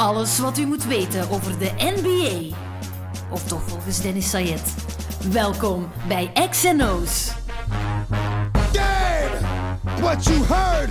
[0.00, 2.56] Alles wat u moet weten over de NBA.
[3.30, 4.74] Of toch volgens Dennis Sayed.
[5.32, 7.32] Welkom bij XNO's.
[8.72, 9.46] Game!
[10.00, 10.90] What you heard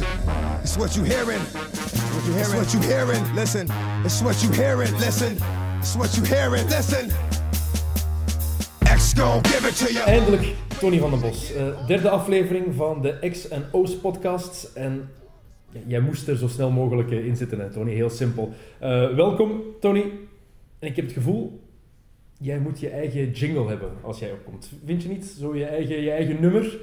[0.64, 1.42] is what you hearing.
[1.52, 2.62] What you hearing?
[2.62, 3.34] It's what you hearing.
[3.34, 3.68] Listen.
[4.04, 4.98] It's what you hearing.
[4.98, 5.38] Listen.
[5.80, 6.70] It's what you hearing.
[6.70, 7.10] Listen.
[8.84, 10.06] X gon' give it to you.
[10.06, 11.54] Eindelijk Tony van den Bos.
[11.54, 14.72] Eh, derde aflevering van de X en O's podcast.
[14.74, 15.10] En
[15.88, 17.94] jij moest er zo snel mogelijk eh, in zitten, hè, Tony.
[17.94, 18.54] Heel simpel.
[18.80, 20.02] Eh, welkom, Tony.
[20.80, 21.60] En ik heb het gevoel,
[22.40, 24.72] jij moet je eigen jingle hebben als jij opkomt.
[24.86, 25.26] Vind je niet?
[25.26, 26.78] Zo je eigen, je eigen nummer.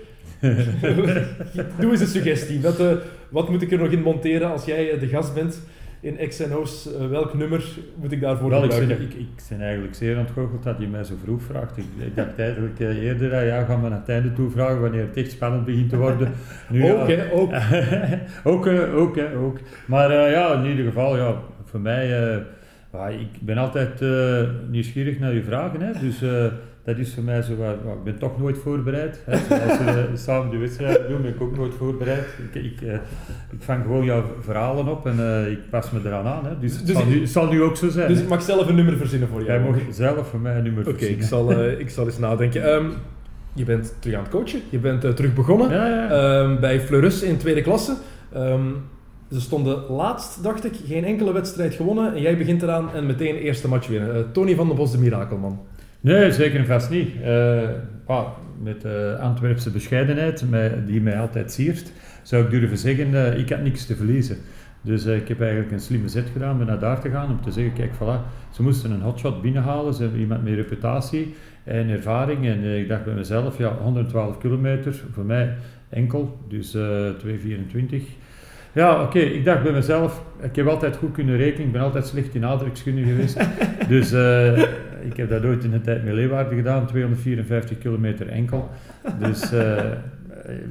[1.80, 2.60] Doe eens een suggestie.
[2.60, 2.96] Wat, eh,
[3.28, 5.60] wat moet ik er nog in monteren als jij de gast bent
[6.00, 6.94] in X en O's?
[6.94, 7.64] Eh, welk nummer
[7.94, 9.06] moet ik daarvoor Wel, ik, gebruiken?
[9.06, 11.76] ik, ik ben eigenlijk zeer ontgoocheld dat je mij zo vroeg vraagt.
[11.76, 14.80] Ik, ik dacht eigenlijk eh, eerder, eh, ja, gaan we naar het einde toe vragen
[14.80, 16.32] wanneer het echt spannend begint te worden.
[16.68, 17.52] Nu, Ook, hè, ook.
[18.52, 19.58] ook, ook, hè, ook.
[19.86, 22.08] Maar ja, in ieder geval, ja, voor mij,
[23.20, 24.00] ik ben altijd
[24.70, 25.80] nieuwsgierig naar je vragen.
[25.80, 26.22] Hè, dus
[26.86, 29.20] dat is voor mij zo, waar- ik ben toch nooit voorbereid.
[29.24, 29.32] Hè.
[29.32, 32.26] Als we eh, samen de wedstrijd doen, ben ik ook nooit voorbereid.
[32.52, 32.92] Ik, ik, eh,
[33.50, 36.44] ik vang gewoon jouw verhalen op en eh, ik pas me eraan aan.
[36.46, 36.58] Hè.
[36.58, 38.08] Dus, het, Dus zal nu, het zal nu ook zo zijn.
[38.08, 38.22] Dus hè.
[38.22, 39.60] ik mag zelf een nummer verzinnen voor jou.
[39.62, 41.26] Jij mag zelf voor mij een nummer Oké, ik, verzinnen.
[41.26, 42.64] zal, eh, ik zal eens nadenken.
[42.74, 42.86] Ehm,
[43.52, 44.60] je bent terug aan het coachen.
[44.70, 46.08] Je bent terug begonnen Ja, ja.
[46.08, 47.94] ehm, bij Fleurus in tweede klasse.
[48.32, 48.64] Ehm,
[49.30, 52.14] ze stonden laatst, dacht ik, geen enkele wedstrijd gewonnen.
[52.14, 54.32] En jij begint eraan en meteen eerste match winnen.
[54.32, 55.60] Tony van den Bos, de mirakelman.
[56.06, 57.22] Nee, zeker en vast niet.
[57.22, 57.68] Eh,
[58.62, 60.44] met de Antwerpse bescheidenheid,
[60.86, 64.36] die mij altijd siert, zou ik durven zeggen, eh, ik had niks te verliezen.
[64.86, 67.40] Dus eh, ik heb eigenlijk een slimme zet gedaan om naar daar te gaan, om
[67.40, 71.88] te zeggen, kijk, voilà, ze moesten een hotshot binnenhalen, ze hebben iemand met reputatie en
[71.88, 72.46] ervaring.
[72.46, 75.54] En eh, ik dacht bij mezelf, ja, 112 kilometer, voor mij
[75.88, 78.02] enkel, dus eh 224.
[78.72, 82.06] Ja, oké, ik dacht bij mezelf, ik heb altijd goed kunnen rekenen, ik ben altijd
[82.06, 83.40] slecht in aardrijkskunde geweest.
[83.88, 84.62] dus eh,
[85.06, 88.70] ik heb dat ooit in de tijd met Leeuwarden gedaan, 254 kilometer enkel.
[89.18, 89.76] Dus eh,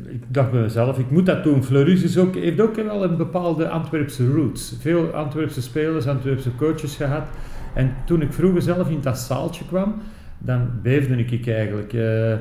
[0.08, 1.64] ik dacht bij mezelf, ik moet dat doen.
[1.64, 4.78] Fleurus is ook, heeft ook wel een bepaalde Antwerpse roots.
[4.80, 7.28] Veel Antwerpse spelers, Antwerpse coaches gehad.
[7.74, 9.96] En toen ik vroeger zelf in dat zaaltje kwam,
[10.38, 11.94] dan beefde ik eigenlijk.
[11.94, 12.32] eh,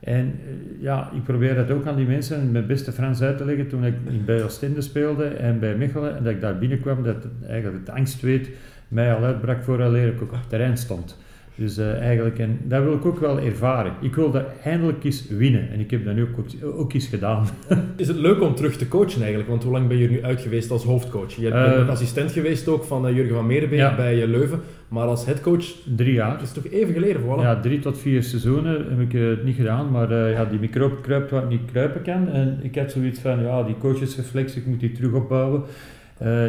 [0.00, 3.44] en eh, ja, ik probeer dat ook aan die mensen mijn beste Frans uit te
[3.44, 6.16] leggen toen ik bij Oostende speelde en bij Mechelen.
[6.16, 8.50] En dat ik daar binnenkwam, dat eigenlijk het angstweet
[8.88, 11.16] mij al uitbrak vooraleer ik ook op het terrein stond.
[11.60, 13.92] Dus eh, eigenlijk, en dat wil ik ook wel ervaren.
[14.00, 15.70] Ik wil dat eindelijk eens winnen.
[15.70, 16.44] En ik heb dat nu ook,
[16.78, 17.46] ook eens gedaan.
[17.96, 19.48] Is het leuk om terug te coachen eigenlijk?
[19.50, 21.32] Want hoe lang ben je er nu uit geweest als hoofdcoach?
[21.34, 23.96] Je bent Eh, assistent geweest ook van eh, Jurgen van Merenbeek Ja.
[23.96, 24.60] bij Leuven.
[24.88, 25.64] Maar als headcoach,
[25.96, 26.32] Drie jaar.
[26.32, 27.40] dat is toch even geleden, voilà.
[27.40, 31.30] Ja, drie tot vier seizoenen heb ik het niet gedaan, maar ja, die microbe kruipt
[31.30, 32.28] wat niet kruipen kan.
[32.28, 35.62] En ik had zoiets van, ja, die coachesreflex, ik moet die terug opbouwen.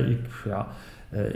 [0.09, 0.67] Ik, ja,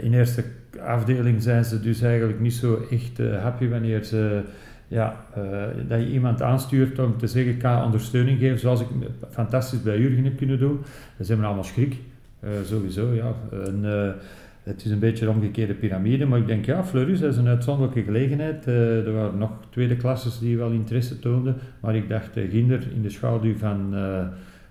[0.00, 0.44] in eerste
[0.80, 4.40] afdeling zijn ze dus eigenlijk niet zo echt eh, happy wanneer ze,
[4.88, 5.42] ja, eh,
[5.88, 8.86] dat je iemand aanstuurt om te zeggen, ik ga ondersteuning geven, zoals ik
[9.30, 10.80] fantastisch bij Jurgen heb kunnen doen.
[11.20, 11.96] Ze hebben allemaal schrik,
[12.40, 13.34] eh, sowieso, ja.
[14.62, 17.48] Het is een beetje een omgekeerde piramide, maar ik denk, ja, Fleurus, dat is een
[17.48, 18.66] uitzonderlijke gelegenheid.
[18.66, 23.10] Er waren nog tweede klasses die wel interesse toonden, maar ik dacht, ginder in de
[23.10, 23.94] schaduw van,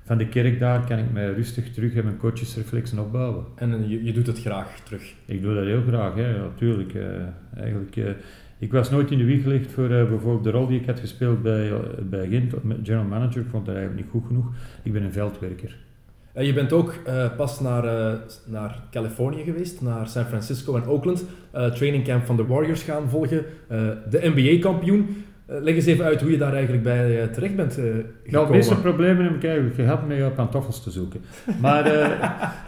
[0.06, 3.46] van de kerk daar kan ik mij rustig terug en mijn coachesreflexen opbouwen.
[3.56, 5.14] En eh, je, je doet het graag terug.
[5.26, 6.94] Ik doe dat heel graag, hè, natuurlijk.
[6.94, 7.06] eh,
[7.58, 8.10] eigenlijk, eh,
[8.60, 11.42] ik was nooit in de wieg gelegd voor bijvoorbeeld de rol die ik had gespeeld
[11.42, 11.72] bij,
[12.10, 13.42] bij Gent, general manager.
[13.42, 14.52] Ik vond dat eigenlijk niet goed genoeg.
[14.84, 15.78] Ik ben een veldwerker.
[16.34, 17.00] Je bent ook
[17.38, 21.26] pas naar, naar Californië geweest, naar San Francisco en Oakland.
[21.52, 23.46] eh training camp van de Warriors gaan volgen.
[24.10, 25.25] de NBA-kampioen.
[25.48, 28.48] Leg eens even uit hoe je daar eigenlijk bij eh, terecht bent eh Nou, gekomen.
[28.48, 31.22] de meeste problemen heb ik eigenlijk gehad met jouw pantoffels te zoeken.
[31.62, 32.06] Maar eh,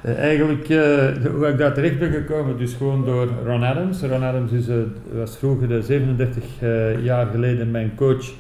[0.03, 4.01] eh, eigenlijk, eh, hoe ik daar terecht ben gekomen, dus gewoon door Ron Adams.
[4.01, 4.75] Ron Adams is, eh,
[5.13, 8.33] was vroeger de 37 eh, jaar geleden mijn coach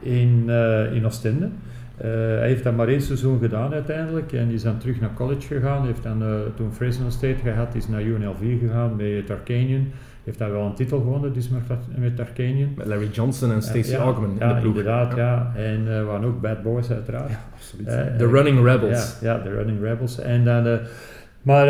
[0.00, 1.48] in, eh, in Oostende.
[1.96, 5.46] Eh, hij heeft dat maar één seizoen gedaan uiteindelijk en is dan terug naar college
[5.46, 5.86] gegaan.
[5.86, 9.86] Heeft dan eh, toen Fresno State gehad, is naar UNLV gegaan met Tarkanian.
[10.24, 11.62] Heeft daar wel een titel gewonnen, dus met,
[11.96, 12.72] met Tarkanian.
[12.76, 14.76] Met Larry Johnson en Stacey ja, Augman in ja, de ploeg.
[14.76, 15.52] inderdaad, ja.
[15.56, 17.32] En eh waren ook bad boys uiteraard.
[17.54, 17.86] absoluut.
[17.86, 19.18] Eh, de eh, Running Rebels.
[19.20, 20.20] Ja, ja, de Running Rebels.
[20.20, 20.76] En dan, eh,
[21.42, 21.66] maar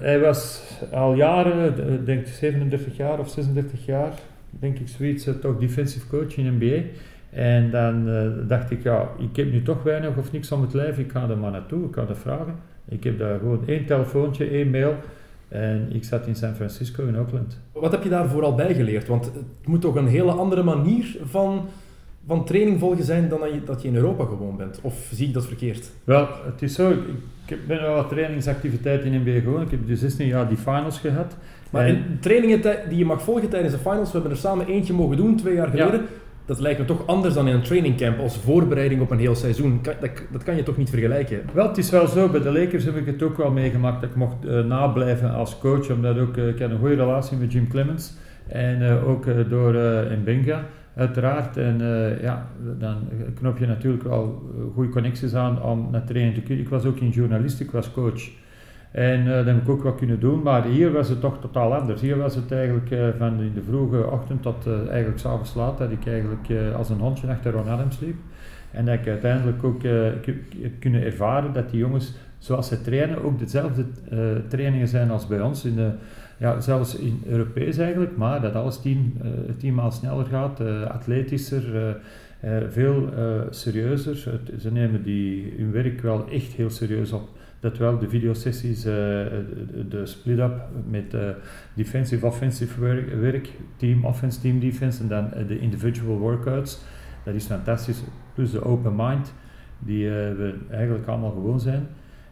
[0.00, 0.62] hij was
[0.92, 4.12] al jaren, ik denk 37 jaar of 36 jaar,
[4.50, 6.82] denk ik zoiets, toch defensive coach in NBA.
[7.30, 8.08] En dan
[8.46, 11.28] dacht ik, ja, ik heb nu toch weinig of niks om het lijf, ik ga
[11.28, 12.54] er maar naartoe, ik ga dat vragen.
[12.88, 14.94] Ik heb daar gewoon één telefoontje, één mail
[15.48, 17.58] en ik zat in San Francisco in Oakland.
[17.72, 19.08] Wat heb je daar vooral bij geleerd?
[19.08, 21.66] Want het moet toch een hele andere manier van,
[22.26, 24.78] van training volgen zijn dan dat je, dat je in Europa gewoon bent?
[24.82, 25.90] Of zie ik dat verkeerd?
[26.04, 26.90] Wel, het is zo,
[27.46, 29.62] ik, ben wel wat trainingsactiviteiten in NBA gewoon.
[29.62, 31.36] Ik heb dus 16 jaar die finals gehad.
[31.70, 34.66] Maar En- in trainingen die je mag volgen tijdens de finals, we hebben er samen
[34.66, 36.00] eentje mogen doen twee jaar Ja.
[36.48, 39.78] Dat lijkt me toch anders dan in een trainingcamp als voorbereiding op een heel seizoen.
[39.82, 39.96] Dat,
[40.32, 41.40] dat kan je toch niet vergelijken?
[41.52, 44.10] Wel, het is wel zo, bij de Lakers heb ik het ook wel meegemaakt dat
[44.10, 47.52] ik mocht eh, nablijven als coach, omdat ook, eh, ik had een goede relatie met
[47.52, 48.16] Jim Clemens
[48.46, 49.72] en eh, ook door
[50.20, 50.64] Mbenga
[50.94, 51.56] uiteraard.
[51.56, 51.78] En
[52.22, 52.48] ja,
[52.78, 54.18] dan knop je natuurlijk eh,
[54.74, 56.64] goede connecties aan om naar training te kunnen.
[56.64, 58.30] Ik was ook in journalistiek, ik was coach.
[58.90, 61.74] En eh, dat heb ik ook wel kunnen doen, maar hier was het toch totaal
[61.74, 62.00] anders.
[62.00, 65.78] Hier was het eigenlijk eh, van in de vroege ochtend tot eh, eigenlijk s'avonds laat,
[65.78, 68.16] dat ik eigenlijk als een hondje achter Ron Adams liep.
[68.70, 70.40] En dat ik uiteindelijk ook heb,
[70.78, 73.84] kunnen ervaren dat die jongens, zoals ze trainen, ook dezelfde
[74.48, 75.64] trainingen zijn als bij ons.
[75.64, 75.90] In de,
[76.38, 81.96] ja, zelfs in Europees eigenlijk, maar dat alles tien, eh, tien maal sneller gaat, atletischer,
[82.70, 83.08] veel
[83.50, 84.40] serieuzer.
[84.58, 87.28] Ze nemen die, hun werk wel echt heel serieus op.
[87.60, 88.92] Dat wel de videosessies, eh,
[89.88, 91.28] de, split-up met eh,
[91.74, 92.80] defensive, offensive
[93.20, 96.80] werk, team offense, team defense en dan eh, de individual workouts.
[97.24, 98.02] Dat is fantastisch.
[98.34, 99.34] Plus de open mind,
[99.78, 101.86] die we eigenlijk allemaal gewoon zijn,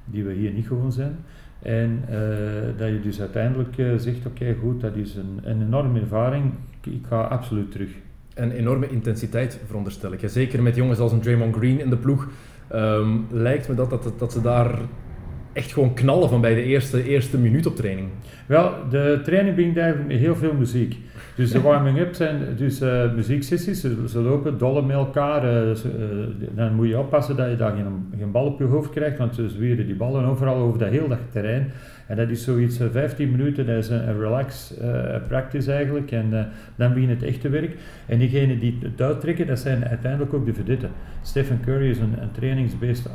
[0.05, 1.17] die we hier niet gewoon zijn.
[1.62, 2.05] En
[2.76, 6.52] dat je dus uiteindelijk zegt, oké goed, dat is een, een enorme ervaring,
[6.84, 7.90] ik, ga absoluut terug.
[8.34, 10.20] Een enorme intensiteit, veronderstel ik.
[10.25, 12.28] Zeker met jongens als een Draymond Green in de ploeg.
[12.69, 14.78] ehm, lijkt me dat, dat, dat ze daar
[15.56, 18.08] echt gewoon knallen van bij de eerste, eerste minuut op training.
[18.46, 20.96] Wel, de training begint met heel veel muziek.
[21.36, 25.44] Dus de warming-up zijn dus eh, muzieksessies, ze, lopen dollen met elkaar.
[25.44, 25.76] eh, eh,
[26.54, 29.34] dan moet je oppassen dat je daar geen, geen bal op je hoofd krijgt, want
[29.34, 31.72] ze zwieren die ballen overal over dat dat terrein.
[32.06, 36.10] En dat is zoiets eh, 15 minuten, dat is een, een relax eh, practice eigenlijk.
[36.10, 36.44] En eh,
[36.76, 37.76] dan begint het echte werk.
[38.06, 40.90] En diegenen die het uittrekken, dat zijn uiteindelijk ook de vedetten.
[41.22, 43.12] Stephen Curry is een, een trainingsbeest, eh,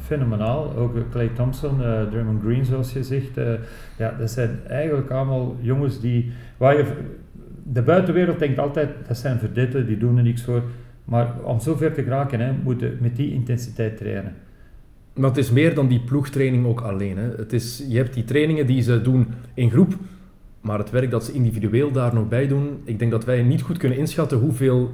[0.00, 0.74] fenomenaal.
[0.76, 3.36] Ook eh, Clay Thompson, eh Draymond Green zoals je zegt.
[3.36, 3.52] eh,
[3.98, 6.32] ja, dat zijn eigenlijk allemaal jongens die...
[6.56, 6.84] Waar je,
[7.62, 10.62] de buitenwereld denkt altijd, dat zijn verdetten, die doen er niks voor.
[11.04, 14.32] Maar om zo ver te geraken, hè, moet je met die intensiteit trainen.
[15.16, 17.16] Maar het is meer dan die ploegtraining ook alleen.
[17.18, 17.28] Hè.
[17.36, 19.94] Het is, je hebt die trainingen die ze doen in groep,
[20.60, 23.62] maar het werk dat ze individueel daar nog bij doen, ik denk dat wij niet
[23.62, 24.92] goed kunnen inschatten hoeveel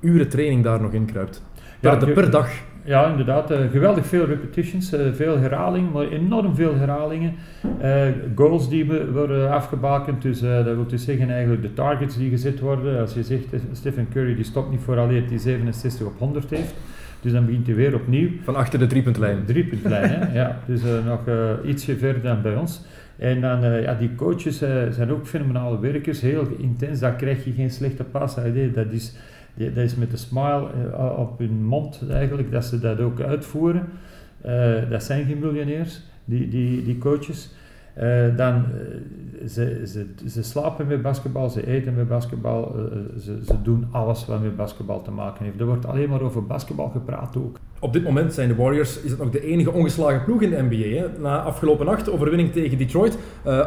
[0.00, 1.42] uren training daar nog in kruipt.
[1.80, 2.50] Per, Ja, de- per dag.
[2.84, 3.50] Ja, inderdaad.
[3.50, 7.34] eh, geweldig veel repetitions, eh, veel herhaling, maar enorm veel herhalingen.
[7.80, 8.02] Eh,
[8.34, 12.60] goals die we- worden afgebakend, dus dat wil dus zeggen eigenlijk de targets die gezet
[12.60, 13.00] worden.
[13.00, 16.74] Als je zegt, Stephen Curry die stopt niet voor alleen die 67 op 100 heeft,
[17.20, 18.28] dus dan begint hij weer opnieuw.
[18.42, 19.44] Van achter de driepuntlijn.
[19.46, 20.32] Driepuntlijn, hè?
[20.40, 20.58] ja.
[20.66, 21.20] Dus nog
[21.64, 22.82] ietsje verder dan bij ons.
[23.16, 24.58] En dan, ja, die coaches
[24.90, 28.34] zijn ook fenomenale werkers, heel intens, daar krijg je geen slechte pas.
[28.74, 29.14] Dat is,
[29.54, 33.88] dat is met een smile eh, op hun mond eigenlijk, dat ze dat ook uitvoeren.
[34.40, 37.50] Eh, dat zijn geen miljonairs, die, die, die coaches.
[37.94, 38.64] Eh, dan,
[39.48, 42.74] ze, ze, ze slapen met basketbal, ze eten met basketbal,
[43.20, 45.60] ze, ze doen alles wat met basketbal te maken heeft.
[45.60, 47.58] Er wordt alleen maar over basketbal gepraat ook.
[47.78, 50.62] Op dit moment zijn de Warriors is het nog de enige ongeslagen ploeg in de
[50.62, 50.98] NBA.
[50.98, 51.18] Hè.
[51.20, 53.18] Na afgelopen nacht, overwinning tegen Detroit.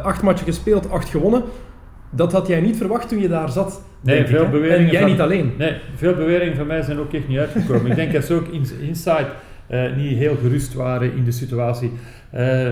[0.02, 1.42] Acht matchen gespeeld, acht gewonnen.
[2.10, 3.82] Dat had jij niet verwacht toen je daar zat.
[4.00, 5.52] Nee, ik, veel beweringen En jij van- niet alleen.
[5.58, 7.90] Nee, veel beweringen van mij zijn ook echt niet uitgekomen.
[7.90, 9.26] ik denk dat ze ook in, inside
[9.66, 11.92] eh, niet heel gerust waren in de situatie.
[12.30, 12.68] Eh,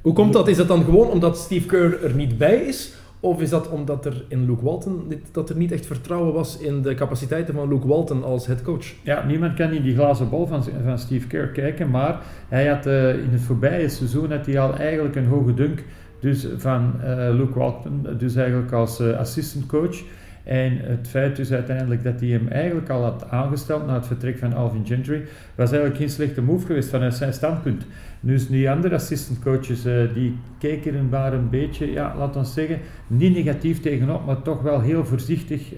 [0.00, 0.48] Hoe komt dat?
[0.48, 2.92] Is dat dan gewoon omdat Steve Kerr er niet bij is?
[3.20, 6.58] Of is dat omdat er in Luke Walton dit- dat er niet echt vertrouwen was
[6.58, 8.84] in de capaciteiten van Luke Walton als head coach?
[9.02, 12.86] ja, niemand kan in die glazen bol van, van Steve Kerr kijken, maar hij had
[12.86, 15.82] eh, in het voorbije seizoen had hij al eigenlijk een hoge dunk
[16.22, 20.02] dus van eh, Luke Walton, dus eigenlijk als eh, assistant coach.
[20.44, 24.38] En het feit dus uiteindelijk dat hij hem eigenlijk al had aangesteld na het vertrek
[24.38, 25.22] van Alvin Gentry,
[25.54, 27.86] was eigenlijk geen slechte move geweest vanuit zijn standpunt.
[28.20, 32.78] Dus die andere assistant coaches, eh, die keken er een beetje, ja, laat ons zeggen,
[33.06, 35.72] niet negatief tegenop, maar toch wel heel voorzichtig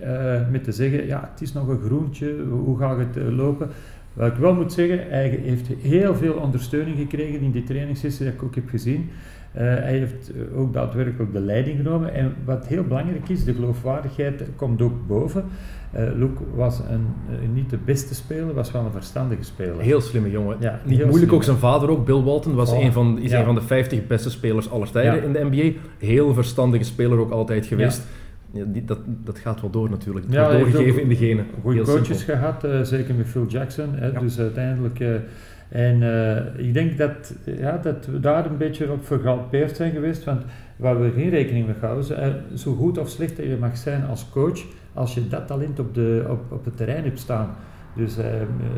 [0.50, 3.68] met te zeggen, ja, het is nog een groentje, hoe gaat het lopen?
[4.12, 8.34] Wat ik wel moet zeggen, hij heeft heel veel ondersteuning gekregen in die trainingssessie dat
[8.34, 9.10] ik ook heb gezien.
[9.54, 12.14] Eh, hij heeft eh, ook daadwerkelijk de leiding genomen.
[12.14, 15.44] En wat heel belangrijk is, de geloofwaardigheid komt ook boven.
[15.92, 17.06] Eh Luke was een,
[17.54, 19.80] niet de beste speler, was wel een verstandige speler.
[19.80, 20.56] Heel slimme jongen.
[20.60, 23.38] Ja, Niet moeilijk, ook zijn vader ook, Bill Walton, was Oh, een van, is ja.
[23.38, 25.22] een van de 50 beste spelers aller tijden Ja.
[25.22, 25.78] in de NBA.
[25.98, 28.06] Heel verstandige speler ook altijd geweest.
[28.52, 30.26] Ja, die, dat, dat gaat wel door natuurlijk.
[30.26, 31.46] Het wordt heeft doorgegeven in de genen.
[31.62, 32.34] Goede coaches simpel.
[32.34, 33.94] gehad, eh, zeker met Phil Jackson.
[33.94, 34.12] Hè.
[34.12, 35.00] Dus uiteindelijk.
[35.74, 39.92] Eh, en eh, ik denk dat, ja, dat we daar een beetje op vergalpeerd zijn
[39.92, 40.24] geweest.
[40.24, 40.42] Want
[40.76, 44.04] waar we geen rekening mee houden, eh, zo goed of slecht dat je mag zijn
[44.06, 44.64] als coach,
[44.94, 47.54] als je dat talent op, de, op, op het terrein hebt staan.
[47.96, 48.24] Dus uh,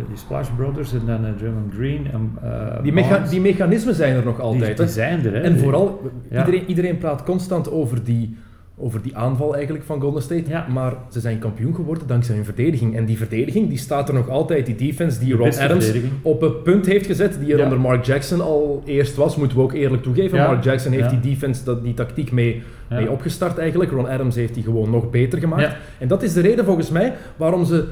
[0.08, 2.06] die Splash Brothers en dan Draymond Green.
[2.12, 2.38] En,
[2.82, 4.76] die, mecha die, mechanismen zijn er nog altijd.
[4.76, 5.40] Die, die zijn er, hè?
[5.40, 6.38] En vooral, ja.
[6.38, 8.36] iedereen, iedereen praat constant over die,
[8.78, 10.48] over die aanval eigenlijk van Golden State.
[10.50, 10.66] Ja.
[10.68, 12.96] Maar ze zijn kampioen geworden dankzij hun verdediging.
[12.96, 14.66] En die verdediging die staat er nog altijd.
[14.66, 15.92] Die defense die Ron Adams
[16.22, 17.64] op het punt heeft gezet, die er ja.
[17.64, 20.38] onder Mark Jackson al eerst was, moeten we ook eerlijk toegeven.
[20.38, 20.46] Ja.
[20.46, 23.90] Mark Jackson heeft die defense, dat, die tactiek mee, mee opgestart eigenlijk.
[23.90, 25.76] Ron Adams heeft die gewoon nog beter gemaakt.
[25.98, 27.88] En dat is de reden volgens mij waarom ze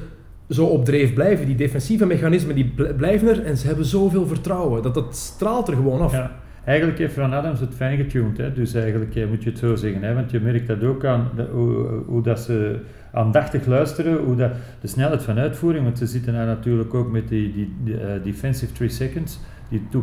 [0.49, 1.47] zo op dreef blijven.
[1.47, 4.83] Die defensieve mechanismen die bl- blijven er en ze hebben zoveel vertrouwen.
[4.83, 6.13] Dat, dat straalt er gewoon af.
[6.13, 6.43] Ja.
[6.65, 8.53] Eigenlijk heeft Ron Adams het fijn getuned, hè?
[8.53, 10.03] dus eigenlijk eh, moet je het zo zeggen.
[10.03, 10.15] Hè?
[10.15, 12.77] Want je merkt dat ook aan de- hoe, hoe dat ze
[13.13, 17.29] aandachtig luisteren, hoe dat, de snelheid van uitvoering, want ze zitten daar natuurlijk ook met
[17.29, 19.97] die, die, die, eh, defensive 3 seconds, die 2.9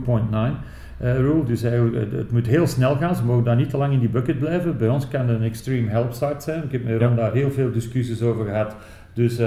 [0.98, 1.44] eh, rule.
[1.46, 4.00] Dus eigenlijk, het, het moet heel snel gaan, ze mogen daar niet te lang in
[4.00, 4.78] die bucket blijven.
[4.78, 6.64] Bij ons kan het een extreme help side zijn.
[6.64, 8.76] Ik heb met Ron daar heel veel discussies over gehad.
[9.14, 9.38] Dus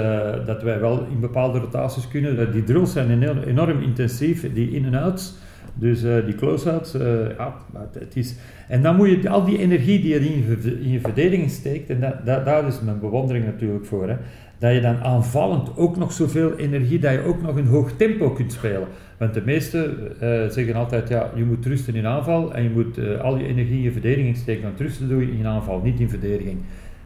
[0.45, 2.51] dat wij wel in bepaalde rotaties kunnen.
[2.51, 5.33] Die drills zijn enorm, enorm intensief, die in- en outs.
[5.77, 7.01] Dus eh, die close-outs, eh,
[7.37, 8.35] ja, maar het- is...
[8.67, 11.49] En dan moet je al die energie die je in je, ver- in je verdediging
[11.49, 14.15] steekt, en dat, dat, daar is mijn bewondering natuurlijk voor, hè,
[14.59, 18.29] dat je dan aanvallend ook nog zoveel energie, dat je ook nog een hoog tempo
[18.29, 18.87] kunt spelen.
[19.17, 22.99] Want de meesten eh, zeggen altijd, ja, je moet rusten in aanval en je moet
[23.21, 24.63] al je energie in je verdediging steken.
[24.63, 26.57] Want rusten doe je in aanval, niet in verdediging.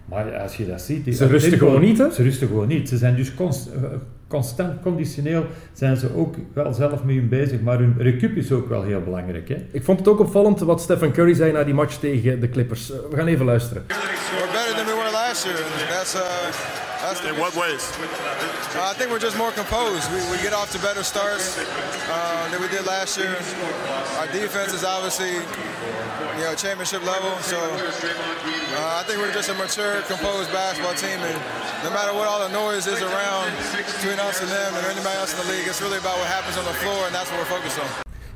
[0.05, 1.03] Maar als je dat ziet...
[1.03, 2.11] die- Ze rusten tempo- gewoon niet, hè?
[2.11, 2.89] Ze rusten gewoon niet.
[2.89, 3.81] Ze zijn dus const- eh,
[4.29, 8.69] constant conditioneel zijn ze ook wel zelf mee hun bezig, maar hun recup is ook
[8.69, 9.49] wel heel belangrijk.
[9.49, 9.65] Hè?
[9.71, 12.87] Ik vond het ook opvallend wat Stephen Curry zei na die match tegen de Clippers.
[12.87, 13.83] We gaan even luisteren.
[13.87, 15.57] We're better than we were last year.
[15.89, 17.83] That's uh, that's the In what ways?
[18.75, 20.05] Uh, I think we're just more composed.
[20.11, 23.35] We, we get off to better starts uh, than we did last year.
[24.19, 25.33] Our defense is obviously,
[26.37, 27.31] you know, championship level.
[27.41, 31.19] So uh, I think we're just a mature, composed basketball team.
[31.29, 31.37] And
[31.83, 33.47] no matter what all the noise is around
[33.95, 36.57] between us and them and anybody else in the league, it's really about what happens
[36.57, 37.87] on the floor, and that's what we're focused on.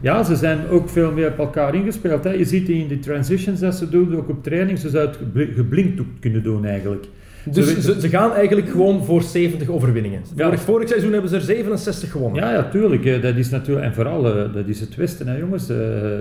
[0.02, 2.24] Ja, ze zijn ook veel meer op elkaar ingespeeld.
[2.24, 2.30] Hè.
[2.30, 5.20] Je ziet die in die transitions dat ze doen, ook op training, ze zouden het
[5.24, 7.06] gebli- geblinkt ook kunnen doen eigenlijk.
[7.52, 10.22] Dus Ze- ze, ze gaan eigenlijk gewoon voor 70 overwinningen.
[10.36, 10.46] Ja.
[10.46, 12.44] Vorig, vorig seizoen hebben ze er 67 gewonnen.
[12.44, 13.22] Ja, ja, tuurlijk.
[13.22, 15.70] Dat is natuurlijk, en vooral, eh, dat is het Westen, hè, jongens.
[15.70, 15.78] Eh,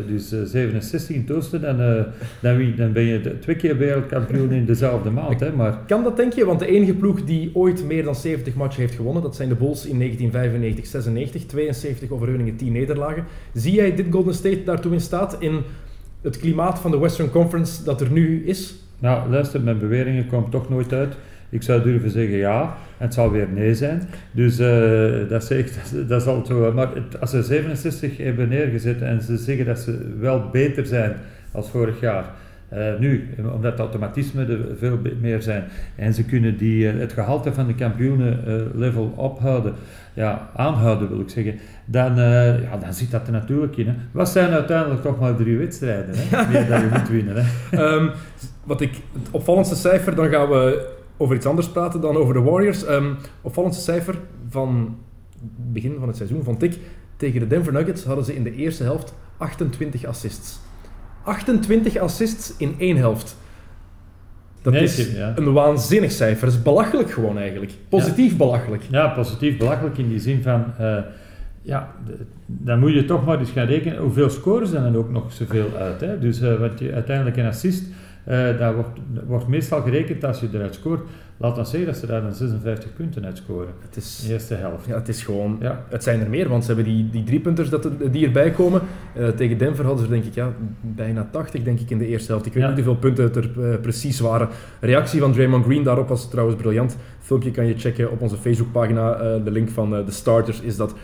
[0.06, 2.02] dus eh, 67 in Toosten, dan, eh,
[2.76, 5.40] dan, ben je twee keer wereldkampioen in dezelfde maand.
[5.40, 6.44] Hè, maar Kan dat denk je?
[6.44, 9.54] Want de enige ploeg die ooit meer dan 70 matchen heeft gewonnen, dat zijn de
[9.54, 11.46] Bulls in 1995-96.
[11.46, 13.24] 72 overwinningen, 10 nederlagen.
[13.54, 15.60] Zie jij dit Golden State daartoe in staat in
[16.22, 18.74] het klimaat van de Western Conference dat er nu is?
[19.02, 21.14] Nou, luister, mijn beweringen komen toch nooit uit.
[21.48, 22.62] Ik zou durven zeggen ja,
[22.98, 24.02] en het zal weer nee zijn.
[24.32, 26.72] Dus eh, dat, zeg, dat, dat is altijd zo.
[26.72, 26.88] Maar
[27.20, 31.12] als ze 67 hebben neergezet en ze zeggen dat ze wel beter zijn
[31.52, 32.24] als vorig jaar.
[32.72, 35.64] Eh, nu, omdat het automatisme er veel meer zijn
[35.96, 39.74] en ze kunnen die, eh, het gehalte van de kampioenen eh, level ophouden,
[40.14, 42.16] ja, aanhouden wil ik zeggen, dan,
[42.60, 43.86] ja, dan zit dat er natuurlijk in.
[43.86, 43.94] Hè.
[44.12, 47.34] Wat zijn uiteindelijk toch maar drie wedstrijden hè, meer dat je moet winnen.
[47.36, 47.76] Hè.
[47.76, 48.08] Ehm,
[48.64, 52.40] wat ik, het opvallendste cijfer, dan gaan we over iets anders praten dan over de
[52.40, 52.84] Warriors.
[52.84, 54.96] Ehm opvallendste cijfer van
[55.56, 56.78] het begin van het seizoen vond ik,
[57.16, 60.60] tegen de Denver Nuggets hadden ze in de eerste helft 28 assists.
[61.24, 63.36] 28 assists in één helft.
[64.62, 65.32] Dat Nee, is ja.
[65.36, 66.46] een waanzinnig cijfer.
[66.46, 67.72] Dat is belachelijk gewoon eigenlijk.
[67.88, 68.82] Positief belachelijk.
[68.90, 70.98] Ja, positief belachelijk in die zin van, eh,
[71.62, 71.92] ja,
[72.46, 75.68] dan moet je toch maar eens gaan rekenen hoeveel scores zijn er ook nog zoveel
[75.78, 76.00] uit.
[76.00, 76.18] Hè?
[76.18, 77.84] Dus eh, wat je uiteindelijk een assist,
[78.24, 81.00] eh daar wordt, wordt meestal gerekend als je eruit scoort.
[81.42, 83.68] Laat dan zeggen dat ze daar dan 56 punten uit scoren.
[83.80, 84.86] Het is, de eerste helft.
[84.86, 85.56] ja, het is gewoon...
[85.60, 85.84] Ja.
[85.88, 88.80] Het zijn er meer, want ze hebben die, die drie punters dat die erbij komen.
[89.14, 92.06] Eh, tegen Denver hadden ze er denk ik ja, bijna 80 denk ik in de
[92.06, 92.46] eerste helft.
[92.46, 92.68] Ik weet Ja.
[92.68, 94.48] niet hoeveel punten het er eh, precies waren.
[94.80, 96.96] Reactie van Draymond Green daarop was trouwens briljant.
[97.20, 99.14] Filmpje kan je checken op onze Facebookpagina.
[99.14, 100.94] Eh, de link van de starters is dat.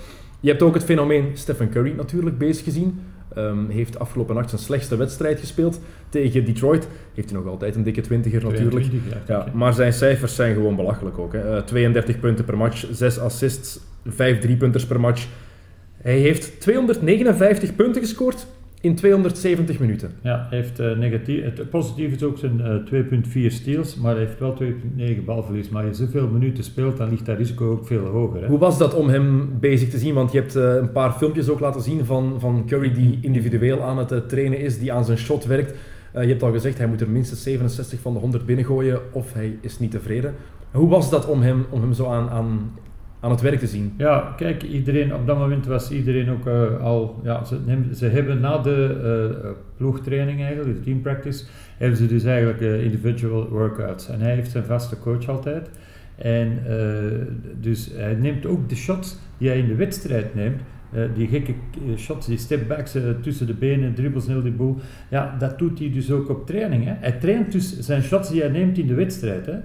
[0.40, 3.00] Je hebt ook het fenomeen Stephen Curry natuurlijk bezig gezien.
[3.34, 6.88] Ehm, heeft afgelopen nacht zijn slechtste wedstrijd gespeeld tegen Detroit.
[7.14, 8.70] Heeft hij nog altijd een dikke twintiger natuurlijk.
[8.70, 11.32] 22, ja, maar zijn cijfers zijn gewoon belachelijk ook.
[11.32, 11.56] Hè.
[11.56, 15.26] Eh, 32 punten per match, 6 assists, 5 driepunters per match.
[15.96, 18.46] Hij heeft 259 punten gescoord
[18.80, 20.10] in 270 minuten.
[20.22, 24.24] Ja, hij heeft eh, negatief, het positief is ook zijn eh, 2,4 steals, maar hij
[24.24, 25.68] heeft wel 2,9 balverlies.
[25.68, 28.40] Maar als je zoveel minuten speelt, dan ligt dat risico ook veel hoger.
[28.40, 28.46] Hè?
[28.46, 30.14] Hoe was dat om hem bezig te zien?
[30.14, 33.82] Want je hebt eh, een paar filmpjes ook laten zien van, van Curry die individueel
[33.82, 35.74] aan het eh, trainen is, die aan zijn shot werkt.
[36.12, 39.32] Eh, je hebt al gezegd, hij moet er minstens 67 van de 100 binnengooien of
[39.32, 40.34] hij is niet tevreden.
[40.70, 42.70] Hoe was dat om hem, om hem zo aan, aan,
[43.20, 43.94] aan het werk te zien?
[43.96, 47.58] Ja, kijk, iedereen, op dat moment was iedereen ook eh, al, ja, ze,
[47.94, 48.98] ze hebben na de
[49.42, 51.44] eh, ploegtraining eigenlijk, de team practice,
[51.76, 54.08] hebben ze dus eigenlijk eh, individual workouts.
[54.08, 55.70] En hij heeft zijn vaste coach altijd.
[56.16, 56.58] En
[57.60, 60.60] dus hij neemt ook de shots die hij in de wedstrijd neemt.
[61.14, 61.52] Die gekke
[61.96, 64.76] shots, die stepbacks tussen de benen, dribbles heel die boel.
[65.08, 66.84] Ja, dat doet hij dus ook op training.
[66.84, 66.92] Hè.
[67.00, 69.46] Hij traint dus zijn shots die hij neemt in de wedstrijd.
[69.46, 69.56] Hè.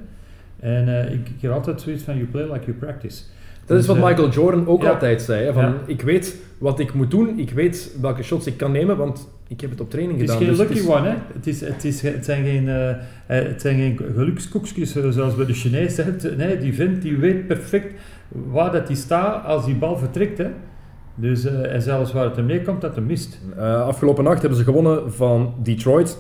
[0.60, 3.24] En ik, ik heb altijd zoiets van, you play like you practice.
[3.66, 5.46] Dat is wat Michael Jordan ook altijd zei.
[5.46, 8.98] Hè, van, Ik weet wat ik moet doen, ik weet welke shots ik kan nemen,
[8.98, 10.36] want ik heb het op training gedaan.
[10.36, 11.16] Het is geen dus lucky one, hè?
[11.34, 12.92] Het, is, het, is, het, zijn geen, uh,
[13.26, 16.00] het zijn geen gelukskoekjes eh, zoals bij de Chinees.
[16.38, 17.94] Nee, die vindt, die weet perfect
[18.28, 20.38] waar dat hij staat als die bal vertrekt.
[20.38, 20.48] Hè?
[21.16, 23.40] Dus, uh, en zelfs waar het hem komt, dat hij mist.
[23.86, 26.18] afgelopen nacht hebben ze gewonnen van Detroit.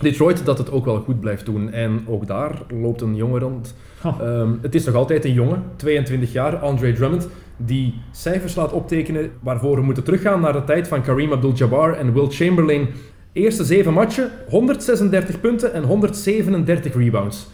[0.00, 1.70] Detroit dat het ook wel goed blijft doen.
[1.72, 3.74] En ook daar loopt een jongen rond.
[4.20, 9.30] Um, het is nog altijd een jongen, 22 jaar, Andre Drummond, die cijfers laat optekenen
[9.40, 12.88] waarvoor we moeten teruggaan naar de tijd van Kareem Abdul-Jabbar en Will Chamberlain.
[13.32, 17.46] Eerste zeven matchen, 136 punten en 137 rebounds.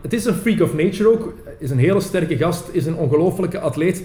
[0.00, 3.58] Het is een freak of nature ook, is een hele sterke gast, is een ongelofelijke
[3.58, 4.04] atleet.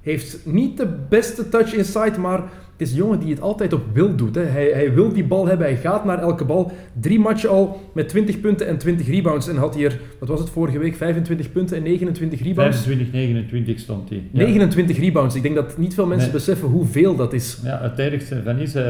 [0.00, 2.42] Heeft niet de beste touch inside, maar
[2.80, 4.34] is een jongen die het altijd op wil doet.
[4.34, 4.42] Hè.
[4.42, 6.72] Hij, hij wil die bal hebben, hij gaat naar elke bal.
[7.00, 9.48] Drie matchen al met 20 punten en 20 rebounds.
[9.48, 12.76] En had hier, wat was het vorige week, 25 punten en 29 rebounds?
[12.76, 14.22] 25, 29 stond hij.
[14.32, 14.44] Ja.
[14.44, 15.34] 29 rebounds.
[15.34, 17.58] Ik denk dat niet veel mensen beseffen hoeveel dat is.
[17.62, 18.82] Ja, ergste van is, uh,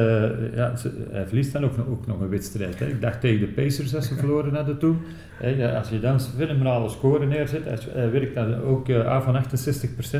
[0.54, 0.74] ja,
[1.10, 2.78] hij verliest dan ook, ook nog een wedstrijd.
[2.78, 2.86] Hè.
[2.86, 4.98] Ik dacht tegen de Pacers als ze verloren hadden toen.
[5.34, 9.44] Hè, als je dan fenomenale score neerzet, hij werkt dan ook uh, aan van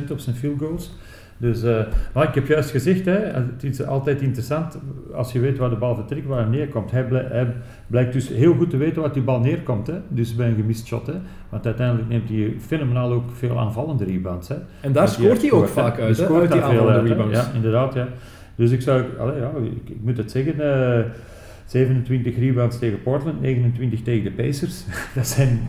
[0.09, 0.91] 68% op zijn field goals.
[1.41, 1.81] Dus, uh,
[2.15, 4.79] maar ik heb juist gezegd, hè, het is altijd interessant
[5.15, 6.91] als je weet waar de bal vertrekt, waar hij neerkomt.
[6.91, 7.55] Hij, hij,
[7.87, 9.87] blijkt dus heel goed te weten waar die bal neerkomt.
[9.87, 9.95] Hè.
[10.09, 11.07] Dus bij een gemist shot.
[11.07, 11.15] Hè.
[11.49, 14.49] Want uiteindelijk neemt hij fenomenaal ook veel aanvallende rebounds.
[14.49, 14.55] Hè.
[14.81, 17.39] En daar scoort hij ook vaak uit, hè, uit die aanvallende rebounds.
[17.39, 17.95] Ja, inderdaad.
[17.95, 18.09] Ja.
[18.55, 21.07] Dus ik zou, allez, ja, ik, ik, moet het zeggen, uh, eh,
[21.67, 24.85] 27 rebounds tegen Portland, 29 tegen de Pacers.
[25.15, 25.61] dat zijn,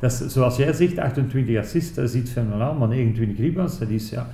[0.00, 3.88] dat is, zoals jij zegt, 28 assists, dat is iets fenomenaal, maar 29 rebounds, dat
[3.88, 4.26] is ja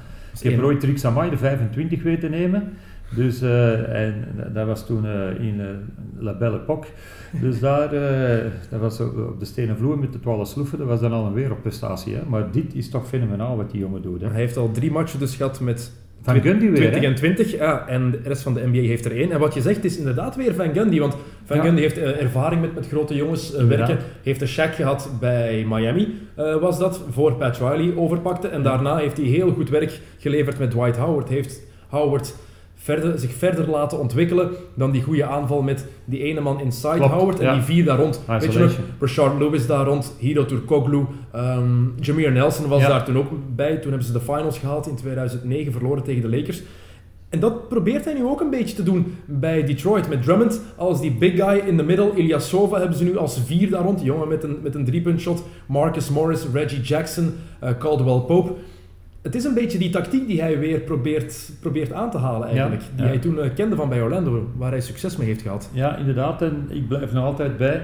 [0.42, 2.73] ik heb ooit Trix Amai de 25 weten nemen.
[3.16, 5.66] Dus, uh, en dat was toen uh, in uh,
[6.18, 6.88] La Belle Époque.
[7.40, 7.90] Dus daar,
[8.71, 11.33] dat was op de stenen vloer met de 12 sloeven, dat was dan al een
[11.33, 12.14] wereldprestatie.
[12.14, 12.21] Hè?
[12.28, 14.20] Maar dit is toch fenomenaal wat die jongen doet.
[14.20, 14.29] Hè?
[14.29, 17.88] Hij heeft al drie matchen dus gehad met van Gundy weer, 20 en 20, ja,
[17.88, 19.31] en de rest van de NBA heeft er één.
[19.31, 22.61] En wat je zegt is inderdaad weer Van Gundy, want Van Gundy heeft uh, ervaring
[22.61, 23.98] met, met grote jongens uh, werken.
[24.22, 28.48] Heeft een check gehad bij Miami, uh, was dat, voor Pat Riley overpakte.
[28.48, 31.28] En daarna heeft hij heel goed werk geleverd met Dwight Howard.
[31.28, 32.35] Heeft Howard
[32.94, 37.12] verder, zich verder laten ontwikkelen dan die goede aanval met die ene man inside Klopt,
[37.12, 38.20] Howard en die vier daar rond.
[38.27, 43.18] Weet je nog, Rashard Lewis daar rond, Hiro Turkoglu, um, Jameer Nelson was daar toen
[43.18, 43.77] ook bij.
[43.77, 46.62] Toen hebben ze de finals gehaald in 2009, verloren tegen de Lakers.
[47.29, 50.09] En dat probeert hij nu ook een beetje te doen bij Detroit.
[50.09, 52.12] Met Drummond als die big guy in de middle.
[52.14, 53.98] Ilyasova hebben ze nu als vier daar rond.
[53.98, 55.42] Die jongen met een, met een driepunt shot.
[55.66, 58.53] Marcus Morris, Reggie Jackson, uh, Caldwell Pope
[59.22, 62.83] het is een beetje die tactiek die hij weer probeert, probeert aan te halen eigenlijk.
[62.96, 65.70] die hij toen uh, kende van bij Orlando, waar hij succes mee heeft gehad.
[65.72, 66.42] Ja, inderdaad.
[66.42, 67.83] En ik blijf nog altijd bij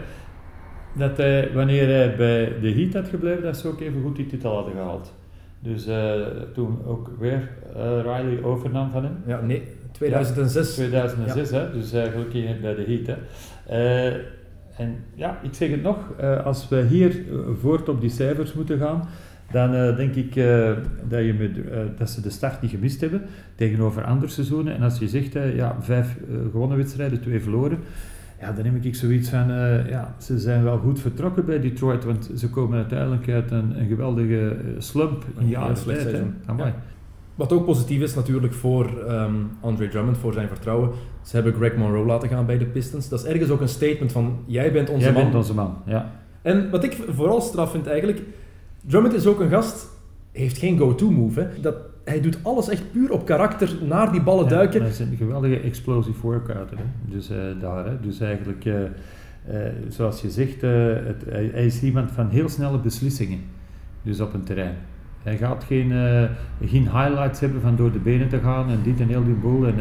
[0.92, 4.26] dat hij, wanneer hij bij de Heat had gebleven, dat ze ook even goed die
[4.26, 5.12] titel hadden gehaald.
[5.60, 6.14] Dus uh,
[6.54, 9.16] toen ook weer uh, Riley overnam van hem.
[9.26, 10.74] Ja, nee, 2006.
[10.74, 11.72] 2006, hè?
[11.72, 13.06] dus eigenlijk bij de Heat.
[13.06, 14.10] Hè.
[14.76, 15.96] en ja, ik zeg het nog,
[16.44, 17.24] als we hier
[17.60, 19.08] voort op die cijfers moeten gaan,
[19.50, 20.70] dan uh, denk ik uh,
[21.08, 23.22] dat, je met, uh, dat ze de start niet gemist hebben
[23.54, 24.74] tegenover andere seizoenen.
[24.74, 26.16] En als je zegt, ja, vijf
[26.50, 27.78] gewonnen wedstrijden, twee verloren,
[28.40, 29.48] ja, dan neem ik zoiets van,
[29.88, 33.88] ja, ze zijn wel goed vertrokken bij Detroit, want ze komen uiteindelijk uit een, een
[33.88, 36.22] geweldige slump in jaren tijd.
[36.56, 36.74] Ja.
[37.34, 40.90] Wat ook positief is natuurlijk voor um, Andre Drummond, voor zijn vertrouwen.
[41.22, 43.08] Ze hebben Greg Monroe laten gaan bij de Pistons.
[43.08, 45.22] Dat is ergens ook een statement van, jij bent onze jij man.
[45.22, 46.10] Jij bent onze man, ja.
[46.42, 48.22] En wat ik vooral straf vind eigenlijk
[48.86, 49.88] Drummond is ook een gast,
[50.32, 51.48] heeft geen go-to-move.
[51.60, 54.80] Dat, hij doet alles echt puur op karakter, naar die ballen duiken.
[54.80, 56.78] Hij is een geweldige explosive workouter.
[57.04, 58.00] Dus, uh, daar, hè.
[58.00, 58.86] dus eigenlijk, uh, uh,
[59.88, 63.40] zoals je zegt, het, hij, hij, is iemand van heel snelle beslissingen.
[64.02, 64.74] Dus op een terrein.
[65.22, 65.92] Hij gaat geen,
[66.64, 69.66] geen highlights hebben van door de benen te gaan en dit en heel die boel
[69.66, 69.78] en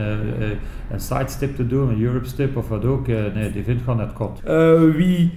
[0.92, 3.08] een sidestep te doen, een Europe step of wat ook.
[3.08, 4.42] nee, die vindt gewoon het kot.
[4.96, 5.32] wie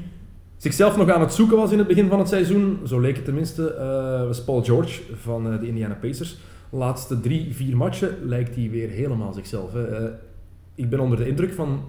[0.57, 3.25] zichzelf nog aan het zoeken was in het begin van het seizoen, zo leek het
[3.25, 6.37] tenminste, uh, was Paul George van uh, de Indiana Pacers.
[6.71, 9.73] De laatste drie, vier matchen lijkt hij weer helemaal zichzelf.
[9.73, 10.01] Hè.
[10.01, 10.09] Uh,
[10.75, 11.81] ik ben onder de indruk van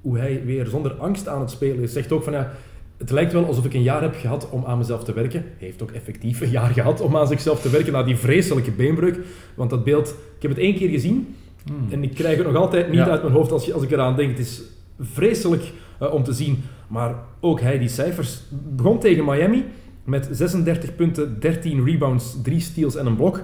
[0.00, 1.92] hoe hij weer zonder angst aan het spelen is.
[1.92, 2.52] Zegt ook van ja,
[2.96, 5.40] het lijkt wel alsof ik een jaar heb gehad om aan mezelf te werken.
[5.40, 8.70] Hij heeft ook effectief een jaar gehad om aan zichzelf te werken na die vreselijke
[8.70, 9.18] beenbreuk.
[9.54, 11.34] Want dat beeld, ik heb het één keer gezien
[11.66, 11.86] hmm.
[11.90, 14.30] en ik krijg het nog altijd niet uit mijn hoofd als, als ik eraan denk.
[14.30, 14.62] Het is
[15.00, 16.62] vreselijk om te zien.
[16.88, 18.42] Maar ook hij, die cijfers,
[18.76, 19.64] begon tegen Miami
[20.04, 23.42] met 36 punten, 13 rebounds, 3 steals en een blok.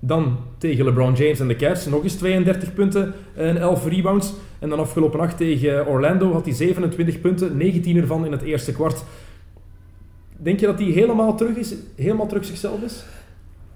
[0.00, 4.32] Dan tegen LeBron James en de Cavs nog eens 32 punten en 11 rebounds.
[4.58, 8.72] En dan afgelopen nacht tegen Orlando had hij 27 punten, 19 ervan in het eerste
[8.72, 9.04] kwart.
[10.36, 13.04] Denk je dat hij helemaal terug is, helemaal terug zichzelf is?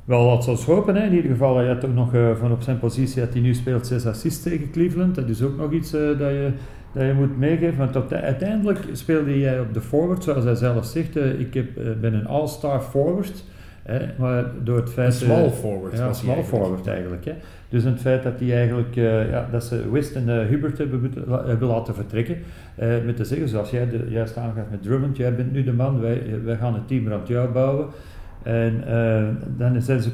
[0.04, 0.94] Wel, dat zou hopen.
[0.94, 1.06] Hè.
[1.06, 3.54] In ieder geval, je hebt ook nog uh, van op zijn positie dat hij nu
[3.54, 5.14] speelt 6 assists tegen Cleveland.
[5.14, 6.52] Dat is ook nog iets uh, dat, je,
[6.96, 7.78] dat je moet meegeven.
[7.78, 11.16] Want op de, uiteindelijk speelde jij op de forward, zoals hij zelf zegt.
[11.16, 11.66] Uh, ik heb,
[12.00, 13.44] ben een all-star forward.
[13.82, 15.06] Hè, maar door het feit...
[15.06, 15.96] Een small forward.
[15.96, 17.24] Ja, small forward eigenlijk.
[17.24, 17.32] Hè.
[17.68, 18.94] Dus het feit dat, die eigenlijk,
[19.30, 21.12] ja, dat ze West en Hubert hebben,
[21.46, 22.36] hebben laten vertrekken.
[23.04, 25.16] met te zeggen, zoals jij de, juist aangaat met Drummond.
[25.16, 27.86] Jij bent nu de man, wij, wij gaan een team rond jou bouwen.
[28.46, 30.10] En uh, dan zijn ze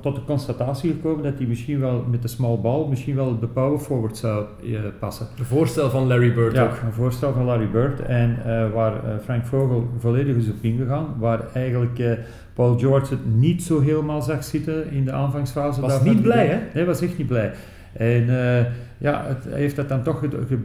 [0.00, 3.46] tot de constatatie gekomen dat hij misschien wel met de small ball misschien wel de
[3.46, 5.26] power forward zou uh, passen.
[5.38, 6.70] Een voorstel van Larry Bird ja, ook.
[6.84, 8.00] een voorstel van Larry Bird.
[8.00, 12.18] En uh, waar Frank Vogel volledig is op ingegaan, waar eigenlijk
[12.54, 15.80] Paul George het niet zo helemaal zag zitten in de aanvangsfase.
[15.80, 16.58] Was niet blij, hè?
[16.74, 17.52] Nee, was echt niet blij.
[17.92, 18.26] En
[18.98, 20.58] ja, het, hij heeft dat dan toch ge, ge,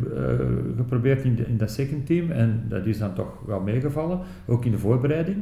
[0.78, 4.66] geprobeerd in, de, in dat second team en dat is dan toch wel meegevallen, ook
[4.66, 5.38] in de voorbereiding.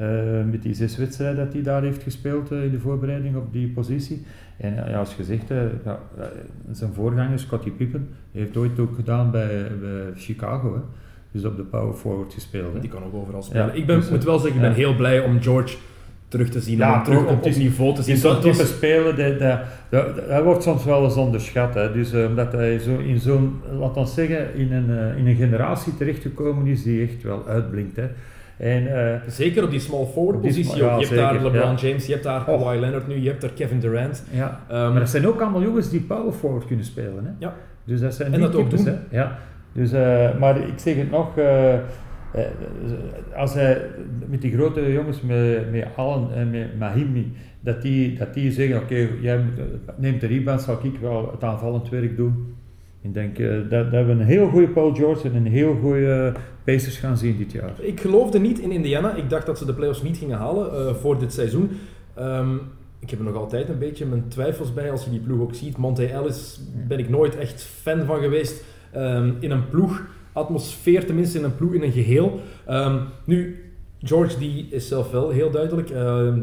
[0.00, 0.06] Uh,
[0.50, 3.68] met die zes wedstrijden dat hij daar heeft gespeeld uh, in de voorbereiding op die
[3.68, 4.24] positie.
[4.56, 5.48] En uh, ja, als gezegd,
[5.84, 5.98] ja,
[6.70, 10.74] zijn voorganger Scottie Pippen heeft ooit ook gedaan bij, bij Chicago.
[10.74, 10.80] Hè.
[11.32, 12.74] Dus op de power forward gespeeld.
[12.74, 12.80] Hè.
[12.80, 13.66] Die kan ook overal spelen.
[13.66, 15.76] Ja, ik ben, dus, moet wel zeggen, ik ben heel blij om George
[16.28, 16.78] terug te zien.
[16.78, 18.14] Ja, om terug op, op niveau te zien.
[18.14, 21.74] In zo'n type spelen, dat, dat, dat, dat, wordt soms wel eens onderschat.
[21.74, 21.92] Hè.
[21.92, 26.66] Dus omdat hij zo in zo'n, laat ons zeggen, in een, in een generatie terechtgekomen
[26.66, 27.96] is die echt wel uitblinkt.
[27.96, 28.06] Hè.
[28.60, 30.76] En, uh, zeker op die small forward positie.
[30.76, 31.74] Ja, je hebt daar LeBron ja.
[31.74, 32.80] James, je hebt daar Kawhi oh.
[32.80, 34.24] Leonard nu, je hebt daar Kevin Durant.
[34.30, 34.60] Ja.
[34.70, 37.24] Um, maar dat zijn ook allemaal jongens die power forward kunnen spelen.
[37.24, 37.30] Hè?
[37.38, 37.54] Ja.
[37.84, 38.86] Dus dat zijn en dat ook doen.
[38.86, 38.94] Hè?
[39.10, 39.38] Ja.
[39.72, 41.74] Dus, uh, maar ik zeg het nog, uh,
[43.36, 43.82] als hij
[44.26, 48.76] met die grote jongens, met, met Allen en met Mahimi, dat die, dat die zeggen,
[48.76, 49.40] oké, okay, jij
[49.96, 52.54] neemt de rebound, zal ik wel het aanvallend werk doen.
[53.02, 56.32] Ik denk uh, dat, dat, we een heel goede Paul George en een heel goede
[56.64, 57.72] Pacers gaan zien dit jaar.
[57.80, 59.14] Ik geloofde niet in Indiana.
[59.14, 61.70] Ik dacht dat ze de playoffs niet gingen halen uh, voor dit seizoen.
[62.18, 62.60] Um,
[62.98, 65.54] ik heb er nog altijd een beetje mijn twijfels bij als je die ploeg ook
[65.54, 65.76] ziet.
[65.76, 68.64] Monte Ellis ben ik nooit echt fan van geweest.
[68.96, 72.40] Um, in een ploeg, atmosfeer tenminste in een ploeg, in een geheel.
[72.70, 73.64] Um, nu,
[73.98, 75.86] George die is zelf wel heel duidelijk.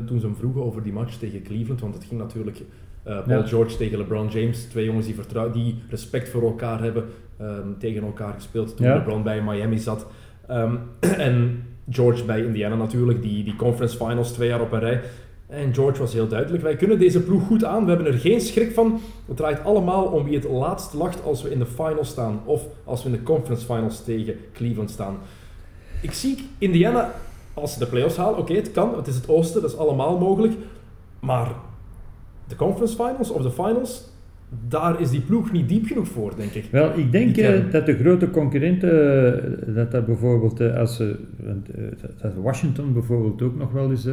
[0.06, 2.62] toen ze hem vroegen over die match tegen Cleveland, want het ging natuurlijk
[3.08, 3.48] uh, Paul ja.
[3.48, 4.64] George tegen LeBron James.
[4.64, 5.16] Twee jongens die,
[5.54, 7.06] die respect voor elkaar hebben.
[7.42, 8.96] Um, tegen elkaar gespeeld toen ja.
[8.96, 10.08] LeBron bij Miami zat.
[10.52, 10.80] Um,
[11.28, 13.22] en George bij Indiana natuurlijk.
[13.22, 15.02] Die, die conference finals twee jaar op een rij.
[15.48, 16.64] En George was heel duidelijk.
[16.64, 17.84] Wij kunnen deze ploeg goed aan.
[17.84, 19.00] We hebben er geen schrik van.
[19.26, 22.40] Het draait allemaal om wie het laatst lacht als we in de finals staan.
[22.46, 25.18] Of als we in de conference finals tegen Cleveland staan.
[26.02, 27.14] Ik zie Indiana
[27.54, 28.40] als ze de playoffs halen.
[28.40, 28.96] Oké, okay, het kan.
[28.96, 29.62] Het is het oosten.
[29.62, 30.54] Dat is allemaal mogelijk.
[31.20, 31.52] Maar
[32.48, 34.16] de conference finals of de finals,
[34.68, 36.66] daar is die ploeg niet diep genoeg voor, denk ik.
[36.72, 38.90] Wel, ik denk uh, dat de grote concurrenten,
[39.68, 40.98] uh, dat dat bijvoorbeeld, uh, als
[42.22, 44.06] dat Washington bijvoorbeeld ook nog wel eens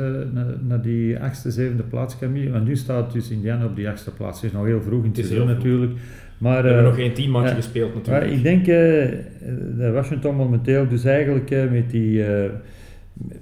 [0.63, 4.41] naar, die achtste, zevende plaats kan Want nu staat dus Indiana op die achtste plaats.
[4.41, 5.93] Het is nog heel vroeg in het, seizoen natuurlijk.
[6.39, 8.25] Maar, We hebben nog geen tien matchen gespeeld natuurlijk.
[8.25, 8.67] Maar ik denk
[9.79, 12.25] dat Washington momenteel dus eigenlijk met die,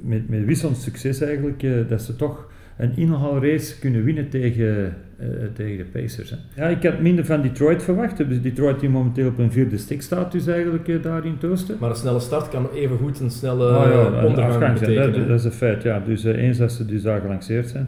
[0.01, 5.77] met, met wisselend succes eigenlijk, dat ze toch een inhaalrace kunnen winnen tegen, uh, tegen
[5.77, 6.31] de Pacers.
[6.31, 6.63] Hè.
[6.63, 8.17] Ja, ik had minder van Detroit verwacht.
[8.17, 11.77] Dus Detroit die momenteel op een vierde stik staat, dus eigenlijk uh, daar in Toosten.
[11.81, 15.13] Maar een snelle start kan even goed een snelle ja, ondergang betekenen.
[15.13, 16.01] Dat, dat, is een feit, ja.
[16.01, 17.87] Dus uh, eens dat ze dus daar gelanceerd zijn.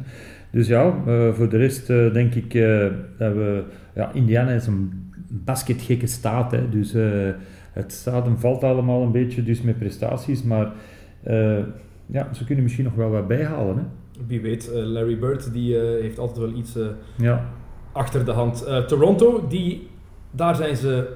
[0.51, 0.95] Dus ja,
[1.33, 2.53] voor de rest denk ik
[3.19, 3.63] dat we...
[3.95, 6.69] Ja, Indiana is een basketgekke staat, hè.
[6.69, 6.95] Dus
[7.73, 10.73] het staat en valt allemaal een beetje dus met prestaties, maar
[12.07, 13.83] ja, ze kunnen misschien nog wel wat bijhalen, hè.
[14.27, 17.51] Wie weet, uh, Larry Bird die, uh, heeft altijd wel iets uh, ja.
[17.93, 18.67] achter de hand.
[18.87, 19.89] Toronto, die,
[20.31, 21.09] daar zijn ze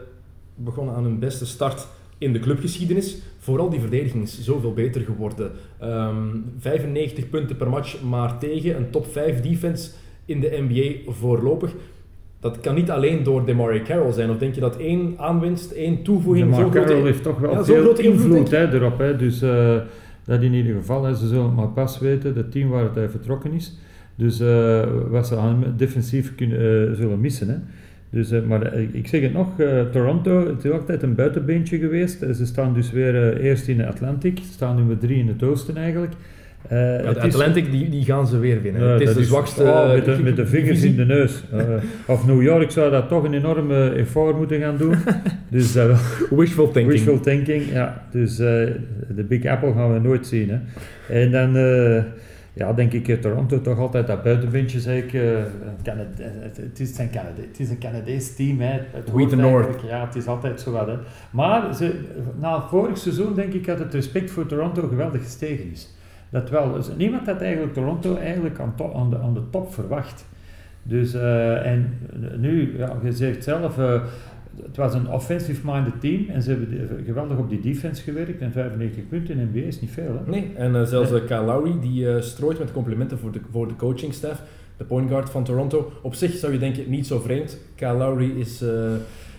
[0.54, 1.86] begonnen aan hun beste start
[2.18, 3.18] in de clubgeschiedenis.
[3.38, 5.50] Vooral die verdediging is zoveel beter geworden.
[5.82, 6.26] Um, ehm,
[6.58, 8.76] 95 punten per match maar tegen.
[8.76, 9.90] Een top 5 defense
[10.24, 11.74] in de NBA voorlopig.
[12.40, 14.30] Dat kan niet alleen door DeMarie Carroll zijn.
[14.30, 16.50] Of denk je dat één aanwinst, één toevoeging...
[16.50, 18.98] DeMarie Carroll heeft toch wel ja, veel invloed hè, erop.
[18.98, 19.16] Hè.
[19.16, 19.42] Dus
[20.28, 23.52] dat in ieder geval, ze zullen maar pas weten, het team waar het hij vertrokken
[23.52, 23.78] is.
[24.14, 27.48] Dus uh, wat ze aan defensief kunnen, uh, zullen missen.
[27.48, 27.56] Hè.
[28.10, 29.48] Dus, maar ik zeg het nog,
[29.92, 32.18] Toronto, het is altijd een buitenbeentje geweest.
[32.18, 36.12] Ze staan dus weer eerst in de Atlantic, staan nummer drie in het oosten eigenlijk.
[36.72, 38.82] Uh, ja, de Atlantic die, die gaan ze weer winnen.
[38.82, 39.62] Het is de zwakste.
[39.62, 41.42] Oh, met, de, met, de, vingers in de neus.
[41.54, 41.60] Uh,
[42.14, 44.94] of New York zou dat toch een enorme effort moeten gaan doen.
[45.48, 45.74] dus,
[46.30, 46.86] wishful thinking.
[46.86, 48.02] Wishful thinking, ja.
[48.10, 50.50] Dus de Big Apple gaan we nooit zien.
[50.50, 50.58] Hè.
[51.20, 51.52] En dan
[52.52, 54.80] ja, denk ik Toronto toch altijd dat buitenbeentje.
[54.80, 55.12] Zeg ik,
[55.82, 58.60] het, is een Canada, het is een Canadees team.
[58.60, 58.80] Hè.
[58.90, 59.82] Het We the North.
[59.88, 60.86] Ja, het is altijd zo wat.
[60.86, 60.94] Hè.
[61.30, 62.00] Maar ze,
[62.40, 65.96] na vorig seizoen denk ik dat het respect voor Toronto geweldig gestegen is.
[66.30, 66.72] Dat wel.
[66.72, 70.24] Dus niemand had eigenlijk Toronto eigenlijk aan, aan, de, aan de top verwacht.
[70.82, 71.98] Dus, uh, en
[72.36, 74.02] nu, ja, je zegt zelf, uh,
[74.62, 78.40] het was een offensive-minded team en ze hebben geweldig op die defense gewerkt.
[78.40, 80.22] En 95 punten in NBA is niet veel.
[80.24, 80.30] Hè?
[80.30, 81.10] Nee, en uh, zelfs.
[81.10, 84.42] Kyle Lowry, die strooit met complimenten voor de, voor de coachingstaff.
[84.76, 85.92] De point guard van Toronto.
[86.02, 87.58] Op zich zou je denken, niet zo vreemd.
[87.74, 88.64] Kyle Lowry is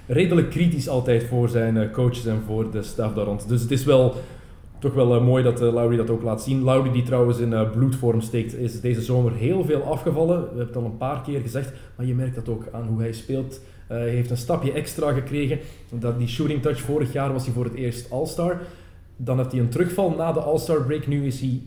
[0.08, 3.48] redelijk kritisch altijd voor zijn coaches en voor de staff daar rond.
[3.48, 4.16] Dus het is wel
[4.80, 6.62] toch wel uh, mooi dat uh, Lowry dat ook laat zien.
[6.62, 10.40] Lowry die trouwens in uh, bloedvorm steekt, is deze zomer heel veel afgevallen.
[10.40, 13.00] We hebben het al een paar keer gezegd, maar je merkt dat ook aan hoe
[13.00, 13.62] hij speelt.
[13.88, 15.60] hij heeft een stapje extra gekregen.
[15.90, 18.58] Dat, die shooting touch vorig jaar was hij voor het eerst All-Star.
[19.16, 21.08] Dan heeft hij een terugval na de All-Star break.
[21.08, 21.62] Nu is hij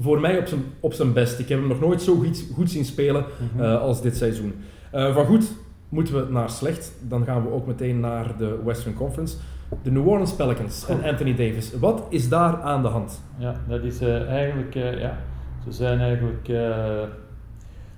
[0.00, 1.38] voor mij op zijn, op zijn best.
[1.38, 3.74] Ik heb hem nog nooit zo goed, goed zien spelen mm -hmm.
[3.74, 4.54] als dit seizoen.
[4.90, 5.52] van goed
[5.88, 6.92] moeten we naar slecht.
[7.08, 9.36] Dan gaan we ook meteen naar de Western Conference.
[9.82, 11.72] De New Orleans Pelicans en Anthony Davis.
[11.78, 13.22] Wat is daar aan de hand?
[13.38, 15.18] Ja, dat is uh, eigenlijk, uh, ja,
[15.64, 16.58] ze zijn eigenlijk, uh,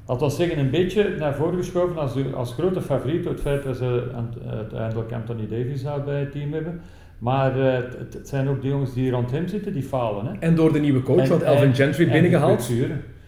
[0.07, 3.63] laten we zeggen, een beetje naar voren geschoven als, als grote favoriet door het feit
[3.63, 4.11] dat ze
[4.51, 6.81] uiteindelijk Anthony Davis zou bij het team hebben.
[7.19, 10.27] Maar het, het, zijn ook de jongens die rond hem zitten, die falen.
[10.27, 10.33] Hè?
[10.39, 12.71] En door de nieuwe coach, want Elvin Gentry binnengehaald.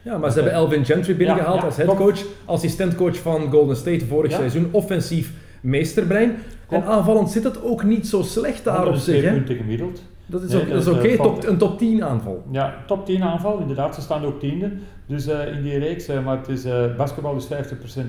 [0.03, 4.07] Ja, maar ze hebben Elvin Gentry binnengehaald ja, ja, als headcoach, assistentcoach van Golden State
[4.07, 4.37] vorig ja.
[4.37, 6.37] seizoen, offensief meesterbrein.
[6.73, 9.25] En aanvallend zit het ook niet zo slecht daar op zich.
[9.25, 9.33] Hè?
[9.33, 10.03] punten gemiddeld.
[10.27, 11.17] Dat is, is oké, okay.
[11.17, 12.45] top, een top 10 aanval.
[12.51, 13.95] Ja, top 10 aanval, inderdaad.
[13.95, 14.73] Ze staan ook tiende.
[15.07, 17.49] Dus uh, in die reeks, uh, maar het is, uh, basketbal is 50%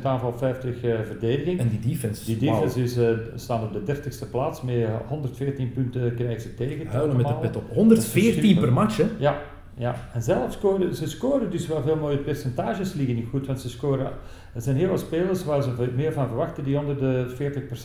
[0.04, 1.60] aanval, 50 verdediging.
[1.60, 2.26] En die defense.
[2.26, 2.97] Die defense is,
[3.36, 4.62] staan op de 30ste plaats.
[4.62, 6.88] Met 114 punten krijgen ze tegen.
[6.88, 7.63] Huilen met de pet op.
[7.73, 9.06] 114 per match, hè?
[9.17, 9.38] Ja,
[9.78, 13.60] ja, en zelf scoren, ze scoren dus wel veel mooie percentages liggen niet goed, want
[13.60, 14.12] ze scoren,
[14.54, 17.26] er zijn heel veel spelers waar ze meer van verwachten die onder de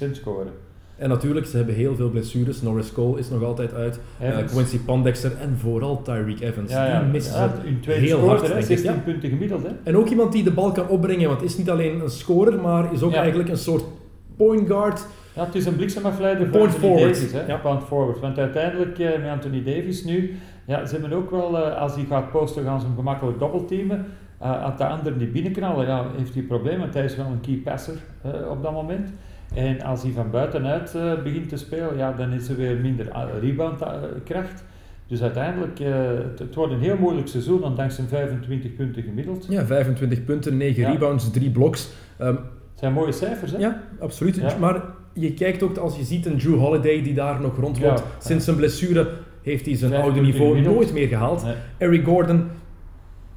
[0.08, 0.52] 40% scoren.
[0.98, 2.62] En natuurlijk, ze hebben heel veel blessures.
[2.62, 4.00] Norris Cole is nog altijd uit.
[4.22, 6.70] Uh, Quincy Pondexter en vooral Tyreek Evans.
[6.70, 7.00] Ja, ja.
[7.00, 8.46] Die missen ja, heel hard.
[8.46, 8.92] 16 ja.
[9.04, 9.62] punten gemiddeld.
[9.62, 9.70] Hè?
[9.82, 11.28] En ook iemand die de bal kan opbrengen.
[11.28, 13.84] Want het is niet alleen een scorer, maar is ook eigenlijk een soort
[14.36, 15.06] point guard.
[15.32, 17.14] Ja, het is een bliksemafleider point voor forward.
[17.14, 17.32] Davis.
[17.32, 17.46] Hè?
[17.46, 17.56] Ja.
[17.56, 18.20] Point forward.
[18.20, 22.04] Want uiteindelijk, uh, met Anthony Davis nu, ja, ze hebben ook wel, uh, als hij
[22.04, 24.06] gaat posten, gaan ze hem gemakkelijk doppelteamen.
[24.42, 27.40] Uh, als de anderen die binnenknallen, ja, heeft hij problemen, want hij is wel een
[27.40, 27.94] key passer
[28.50, 29.10] op dat moment.
[29.54, 33.12] En als hij van buitenuit uh, begint te spelen, ja, dan is er weer minder
[33.40, 34.64] reboundkracht.
[35.06, 39.46] Dus uiteindelijk, uh, het, het, wordt een heel moeilijk seizoen, ondanks zijn 25 punten gemiddeld.
[39.48, 40.90] Ja, 25 punten, 9 ja.
[40.90, 41.90] rebounds, 3 bloks.
[42.20, 43.58] Um, het zijn mooie cijfers, hè?
[43.58, 44.36] Ja, absoluut.
[44.36, 44.56] Ja.
[44.58, 44.82] Maar
[45.12, 48.56] je kijkt ook, als je ziet een Drew Holiday die daar nog rondloopt, sinds zijn
[48.56, 49.08] blessure
[49.42, 50.74] heeft hij zijn oude niveau gemiddeld.
[50.74, 51.44] nooit meer gehaald.
[51.44, 51.54] Nee.
[51.78, 52.48] Eric Gordon,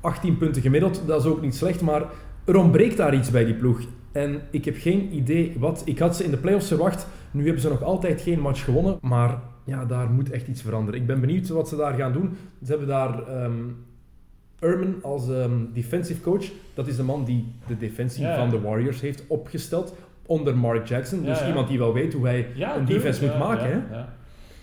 [0.02, 2.04] 18 punten gemiddeld, dat is ook niet slecht, maar
[2.45, 3.80] er ontbreekt daar iets bij die ploeg.
[4.12, 5.82] En ik heb geen idee wat.
[5.86, 7.08] Ik had ze in de playoffs verwacht.
[7.32, 8.97] Nu hebben ze nog altijd geen match gewonnen.
[9.02, 11.00] Maar ja, daar moet echt iets veranderen.
[11.00, 12.38] Ik ben benieuwd wat ze daar gaan doen.
[12.63, 16.45] Ze hebben daar um, als um, defensive coach.
[16.74, 18.38] Dat is de man die de defensie ja, ja.
[18.38, 19.95] van de Warriors heeft opgesteld.
[20.26, 21.24] Onder Mark Jackson.
[21.24, 22.47] Dus ja, iemand die wel weet hoe hij
[22.78, 23.65] een defense moet maken.
[23.65, 23.97] Hè?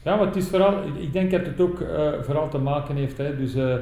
[0.05, 0.17] Ja.
[0.17, 0.83] maar het is vooral...
[1.01, 3.19] Ik denk dat het ook uh, vooral te maken heeft...
[3.19, 3.55] Hè, dus...
[3.57, 3.75] Uh,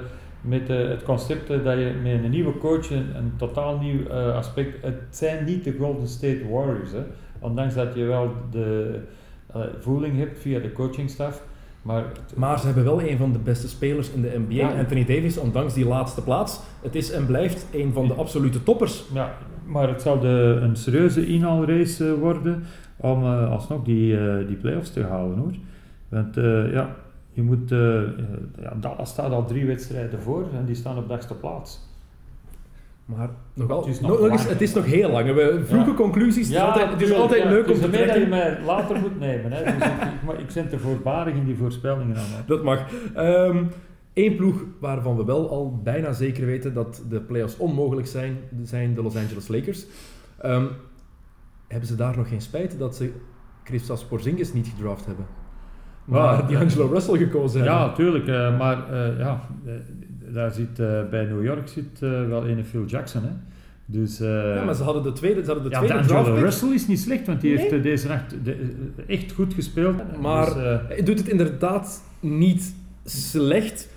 [0.46, 4.34] met uh, het concept dat je met een nieuwe coach een, een totaal nieuw uh,
[4.34, 4.82] aspect.
[4.82, 7.02] Het zijn niet de Golden State Warriors, hè.
[7.38, 8.98] ondanks dat je wel de
[9.56, 11.42] uh, voeling hebt via de coachingstaf.
[11.82, 12.04] Maar,
[12.34, 14.78] maar ze hebben wel een van de beste spelers in de NBA, ja.
[14.78, 16.60] Anthony Davis, ondanks die laatste plaats.
[16.82, 19.04] Het is en blijft een van de absolute toppers.
[19.14, 19.34] Ja,
[19.66, 22.62] maar het zal de, een serieuze inhaalrace worden
[22.96, 25.54] om alsnog die, die playoffs te halen hoor.
[26.08, 26.34] Want
[26.72, 26.96] ja,
[27.36, 28.02] je moet, uh,
[28.60, 31.80] ja, Dallas staat al drie wedstrijden voor en die staan op dagste plaats.
[33.04, 35.34] Maar nogal, het, is nog, nog eens, het is nog heel lang.
[35.34, 35.96] We vroege ja.
[35.96, 36.48] conclusies.
[36.48, 38.06] Ja, het is altijd, het is altijd leuk om te trekken.
[38.06, 39.52] dat je mij later moet nemen.
[39.52, 39.64] Hè.
[39.64, 39.92] Dus ik,
[40.32, 42.44] ik, ik zit er voorbarig in die voorspellingen aan.
[42.46, 42.86] Dat mag.
[43.16, 43.70] Um,
[44.14, 48.94] Eén ploeg waarvan we wel al bijna zeker weten dat de playoffs onmogelijk zijn, zijn
[48.94, 49.86] de Los Angeles Lakers.
[50.44, 50.68] Um,
[51.68, 53.12] hebben ze daar nog geen spijt dat ze
[53.64, 55.26] Christos Porzingis niet gedraft hebben?
[56.06, 57.78] Maar die Angelo Russell gekozen hebben.
[57.78, 58.26] Ja, tuurlijk.
[58.26, 59.40] Uh, maar uh, ja,
[60.32, 60.76] daar zit
[61.10, 63.22] bij New York zit wel een Phil Jackson.
[63.22, 63.30] Hè.
[63.86, 66.86] Dus, ja, maar ze hadden de tweede, ze hadden de ja, tweede Angelo Russell is
[66.86, 67.68] niet slecht, want die nee.
[67.68, 68.74] heeft deze nacht de,
[69.06, 70.20] echt goed gespeeld.
[70.20, 70.54] Maar dus,
[70.88, 73.88] hij doet het inderdaad niet slecht.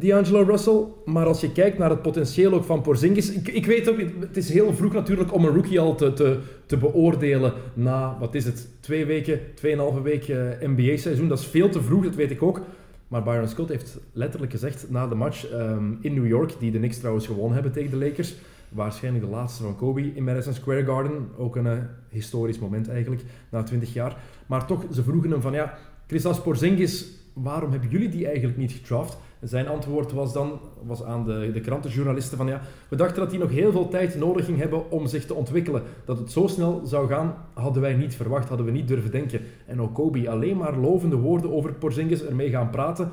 [0.00, 0.84] D'Angelo Russell.
[1.04, 3.32] Maar als je kijkt naar het potentieel ook van Porzingis...
[3.32, 6.76] Ik, ik weet ook, het is heel vroeg natuurlijk om een rookie al te, te,
[6.76, 11.28] beoordelen na, wat is het, twee weken, tweeënhalve week eh, NBA-seizoen.
[11.28, 12.60] Dat is veel te vroeg, dat weet ik ook.
[13.08, 16.78] Maar Byron Scott heeft letterlijk gezegd na de match ehm, in New York, die de
[16.78, 18.34] Knicks trouwens gewonnen hebben tegen de Lakers,
[18.68, 23.22] waarschijnlijk de laatste van Kobe in Madison Square Garden, ook een eh, historisch moment eigenlijk,
[23.50, 24.16] na 20 jaar.
[24.46, 28.72] Maar toch, ze vroegen hem van ja, Christas Porzingis, waarom hebben jullie die eigenlijk niet
[28.72, 29.18] gedraft?
[29.40, 33.40] Zijn antwoord was dan was aan de, de krantenjournalisten van ja, we dachten dat hij
[33.40, 35.82] nog heel veel tijd nodig ging hebben om zich te ontwikkelen.
[36.04, 39.40] Dat het zo snel zou gaan, hadden wij niet verwacht, hadden we niet durven denken.
[39.66, 43.10] En ook Kobe alleen maar lovende woorden over Porzingis ermee gaan praten.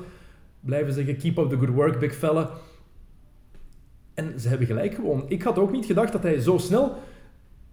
[0.60, 2.50] Blijven zeggen, keep up the good work, big fella.
[4.14, 5.24] En ze hebben gelijk gewoon.
[5.28, 6.96] Ik had ook niet gedacht dat hij zo snel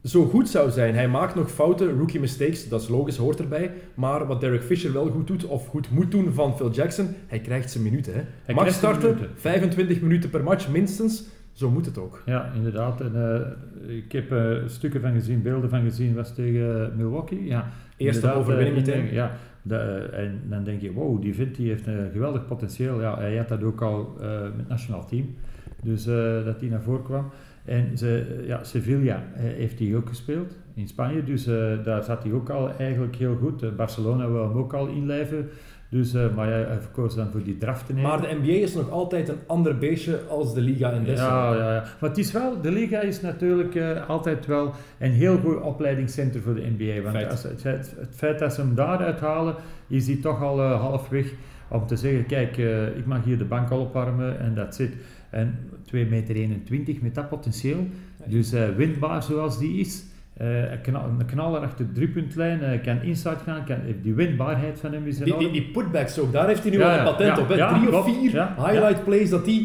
[0.06, 0.96] zo goed zou zijn.
[0.96, 3.72] Hij maakt nog fouten, rookie mistakes, dat is logisch, hoort erbij.
[3.94, 7.40] Maar wat Derek Fisher wel goed doet, of goed moet doen van Phil Jackson, hij
[7.40, 8.14] krijgt zijn minuten.
[8.14, 8.22] Hè.
[8.44, 9.30] Hij Mag starten, minuten.
[9.36, 11.24] 25 minuten per match minstens.
[11.56, 12.22] Zo moet het ook.
[12.26, 13.02] Ja, inderdaad.
[13.02, 17.46] En, eh, ik heb eh, stukken van gezien, beelden van gezien, was tegen eh, Milwaukee.
[17.46, 19.14] Ja, Eerste overwinning meteen.
[19.14, 19.78] Ja, de,
[20.12, 23.02] en dan denk je, wow, die vindt die heeft een geweldig potentieel.
[23.02, 25.36] Ja, hij had dat ook al met het nationaal team,
[25.82, 26.04] dus
[26.46, 27.32] dat hij naar voren kwam.
[27.66, 32.24] En ze, ja, Sevilla eh, heeft hij ook gespeeld in Spanje, dus eh, daar zat
[32.24, 33.64] hij ook al eigenlijk heel goed.
[33.64, 35.50] Eh, Barcelona wil hem ook al inlijven,
[35.90, 38.10] dus, maar ja, hij verkoos dan voor die draft te nemen.
[38.10, 41.28] Maar de NBA is nog altijd een ander beestje als de Liga in Dessen.
[41.28, 41.84] Ja, ja, ja.
[42.00, 46.56] Maar het is wel, de Liga is natuurlijk altijd wel een heel goed opleidingscentrum voor
[46.56, 47.02] de NBA.
[47.02, 47.32] Want Feit.
[47.32, 49.56] als, het, het, het feit dat ze hem daaruit halen,
[49.88, 51.34] is hij toch al eh, halfweg
[51.68, 52.58] om te zeggen, kijk,
[52.98, 54.94] ik mag hier de bank al opwarmen en dat zit.
[55.30, 55.60] En
[55.94, 57.88] 2,21 meter met dat potentieel,
[58.26, 60.04] dus eh, windbaar zoals die is.
[60.38, 64.80] eh, een knal- een knaller achter de driepuntlijn, eh, kan inside gaan, kan, die windbaarheid
[64.80, 65.40] van hem is enorm.
[65.40, 67.50] die, die putbacks ook, daar heeft hij nu Ja, al een patent ja, op.
[67.50, 67.56] Hè.
[67.56, 69.62] ja, Drie of vier highlight plays dat hij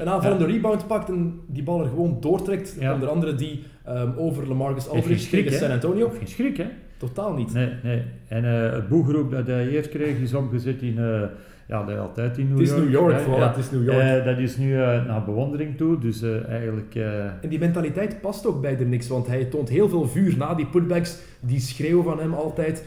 [0.00, 2.76] een aanvallende rebound pakt en die bal er gewoon doortrekt.
[2.92, 5.52] Onder andere die ehm, over Lamarcus Aldridge tegen?
[5.58, 6.08] San Antonio.
[6.18, 6.66] Geen schrik, hè?
[6.96, 7.52] Totaal niet.
[7.52, 8.02] Nee, nee.
[8.28, 11.22] En eh, het boegeroep dat hij eerst kreeg is omgezet in, eh,
[11.68, 12.82] ja, dat altijd in New Het is York.
[12.82, 13.20] New York, hè.
[13.20, 13.40] vooral.
[13.40, 13.48] Ja.
[13.48, 14.00] Het is New York.
[14.00, 16.94] Eh, dat is nu naar bewondering toe, dus eigenlijk...
[17.40, 20.54] En die mentaliteit past ook bij de Knicks, want hij toont heel veel vuur na
[20.54, 21.18] die putbacks.
[21.40, 22.84] Die schreeuwen van hem altijd.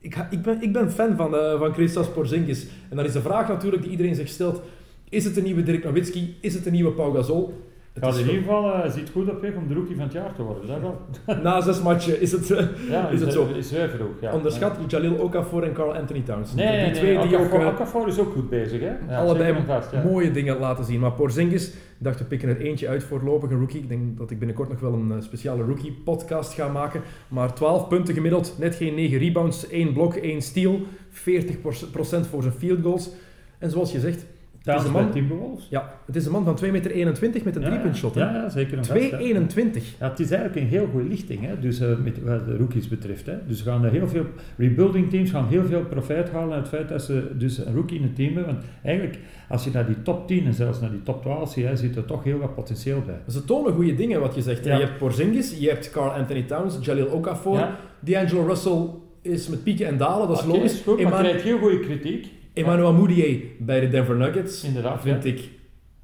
[0.00, 2.66] Ik, ik, ben, ik ben fan van, van Christos Porzingis.
[2.90, 4.62] En dan is de vraag natuurlijk die iedereen zich stelt.
[5.08, 6.36] Is het een nieuwe Dirk Nowitzki?
[6.40, 7.67] Is het een nieuwe Pau Gasol?
[7.92, 10.12] Het gaat in ieder geval eh, ziet goed op weg om de rookie van het
[10.12, 10.66] jaar te worden.
[10.66, 11.00] Dat wel.
[11.42, 12.50] Na zes matchen is het...
[12.50, 13.46] eh, Ja, Is het zo?
[13.56, 14.32] Is vrij vroeg, ja.
[14.34, 16.54] Onderschat Jalil Okafor en Carl Anthony Towns.
[16.54, 18.92] Nee, die nee, twee die ook Okafor, eh, Okafor is ook goed bezig, hè?
[19.08, 20.02] Ja, allebei vast, ja.
[20.02, 21.00] mooie dingen laten zien.
[21.00, 23.80] Maar Porzingis, dacht we pikken er eentje uit voorlopig, een rookie.
[23.80, 27.00] Ik denk dat ik binnenkort nog wel een speciale rookie podcast ga maken.
[27.28, 30.80] Maar 12 punten gemiddeld, net geen 9 rebounds, 1 blok, 1 steal,
[31.12, 33.10] 40% voor zijn field goals.
[33.58, 34.26] En zoals je zegt,
[34.72, 35.66] het is Towns een bij man, Timberwolves.
[35.70, 38.14] ja, het is een man van 2,21 meter met een Ja, driepuntshot.
[38.14, 39.18] Ja, ja, zeker en vast, ja.
[39.18, 39.98] 2,21.
[39.98, 41.58] Ja, het is eigenlijk een heel goede lichting, hè?
[41.60, 43.26] Dus, eh, met, wat de rookies betreft.
[43.26, 43.34] Hè?
[43.46, 44.24] Dus gaan er heel veel
[44.56, 47.96] rebuilding teams gaan heel veel profijt halen uit het feit dat ze dus een rookie
[47.96, 48.52] in het team hebben.
[48.54, 51.64] Want eigenlijk, als je naar die top 10 en zelfs naar die top 12 ziet,
[51.64, 53.18] hè, zit er toch heel wat potentieel bij.
[53.28, 54.64] Ze tonen goede dingen, wat je zegt.
[54.64, 54.74] Ja.
[54.76, 57.68] Je hebt Porzingis, je hebt Carl Anthony Towns, Jalil Okafor.
[58.00, 58.86] D'Angelo Russell
[59.22, 60.80] is met pieken en dalen, dat is logisch.
[60.84, 62.26] goed, maar Eman- krijgt heel goede kritiek.
[62.58, 65.30] Emmanuel Moutier bij de Denver Nuggets Inderdaad, vind ja.
[65.30, 65.48] ik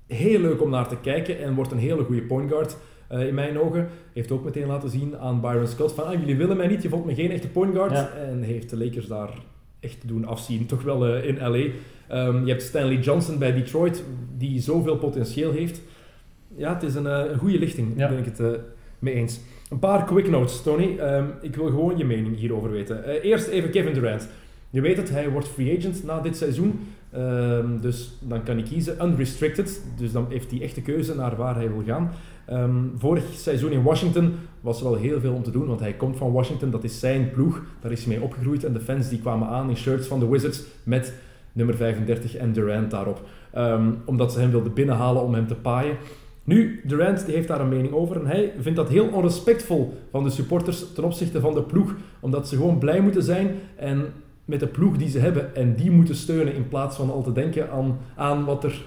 [0.07, 2.77] heel leuk om naar te kijken en wordt een hele goede point guard
[3.09, 3.89] eh, in mijn ogen.
[4.13, 6.89] Heeft ook meteen laten zien aan Byron Scott van ah, jullie willen mij niet, je
[6.89, 7.93] vond me geen echte point guard.
[7.93, 8.11] Ja.
[8.13, 9.31] En heeft de Lakers daar
[9.81, 11.67] echt doen afzien, toch wel eh, in LA.
[12.09, 14.05] Ehm, je hebt Stanley Johnson bij Detroit,
[14.37, 15.81] die zoveel potentieel heeft.
[16.57, 18.09] Ja, het is een, eh, een goede lichting, Ja.
[18.09, 18.61] ben ik het
[18.99, 19.41] mee eens.
[19.71, 20.99] Een paar quick notes, Tony.
[20.99, 23.21] Ehm, ik wil gewoon je mening hierover weten.
[23.21, 24.29] Eerst even Kevin Durant.
[24.75, 26.81] Je weet het, hij wordt free agent na dit seizoen.
[27.11, 29.83] Ehm, dus dan kan hij kiezen unrestricted.
[29.97, 32.11] Dus dan heeft hij echt de keuze naar waar hij wil gaan.
[32.47, 35.93] Ehm, vorig seizoen in Washington was er wel heel veel om te doen, want hij
[35.93, 37.63] komt van Washington, dat is zijn ploeg.
[37.81, 40.29] Daar is hij mee opgegroeid en de fans die kwamen aan in shirts van de
[40.29, 41.15] Wizards met
[41.53, 43.21] nummer 35 en Durant daarop.
[43.53, 45.97] Ehm, omdat ze hem wilden binnenhalen om hem te paaien.
[46.45, 50.25] Nu, Durant die heeft daar een mening over en hij vindt dat heel onrespectvol van
[50.25, 54.07] de supporters ten opzichte van de ploeg, omdat ze gewoon blij moeten zijn en
[54.45, 57.33] met de ploeg die ze hebben en die moeten steunen in plaats van al te
[57.33, 58.83] denken aan, aan wat er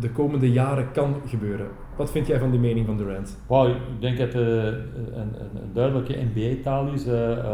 [0.00, 1.66] de komende jaren kan gebeuren.
[1.96, 3.38] Wat vind jij van die mening van Durant?
[3.46, 7.06] Wauw, ik denk dat het eh, een, een, duidelijke NBA-taal is.
[7.06, 7.44] eh, eh,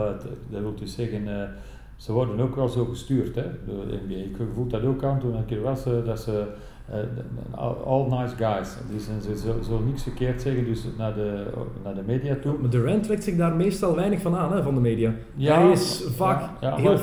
[0.50, 1.48] dat wil dus zeggen, eh,
[1.96, 4.14] ze worden ook wel zo gestuurd hè, de NBA.
[4.14, 6.46] Ik voel dat ook aan toen ik er was, eh, dat ze eh,
[7.50, 8.68] all, all nice guys.
[8.90, 11.44] Dus ze zullen niks verkeerd zeggen dus naar, de,
[11.84, 12.54] naar de media toe.
[12.60, 15.12] Maar Durant trekt zich daar meestal weinig van aan, hè, van de media.
[15.34, 16.98] Ja, hij is vaak ja, ja, heel ik-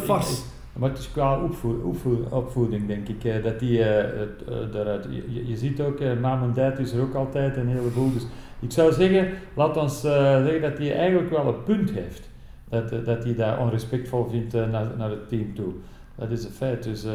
[0.74, 4.28] Maar het is qua opvoed, opvoed- opvoeding, denk ik, eh, dat die eh, eh,
[4.72, 5.08] daaruit...
[5.10, 8.14] Je, je- ziet ook, mam en dad is er ook altijd een heleboel.
[8.14, 8.26] Dus
[8.60, 10.12] ik zou zeggen, laat ons eh,
[10.44, 12.30] zeggen dat hij eigenlijk wel een punt heeft.
[12.70, 15.74] Dat, eh, dat hij dat onrespectvol vindt eh, naar, naar het team toe.
[16.16, 16.84] Dat is een feit.
[16.84, 17.12] Dus eh,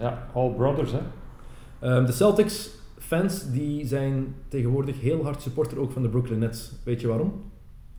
[0.00, 0.98] ja, all brothers, hè.
[1.80, 6.72] Ehm, de Celtics fans die zijn tegenwoordig heel hard supporter ook van de Brooklyn Nets.
[6.84, 7.32] Weet je waarom?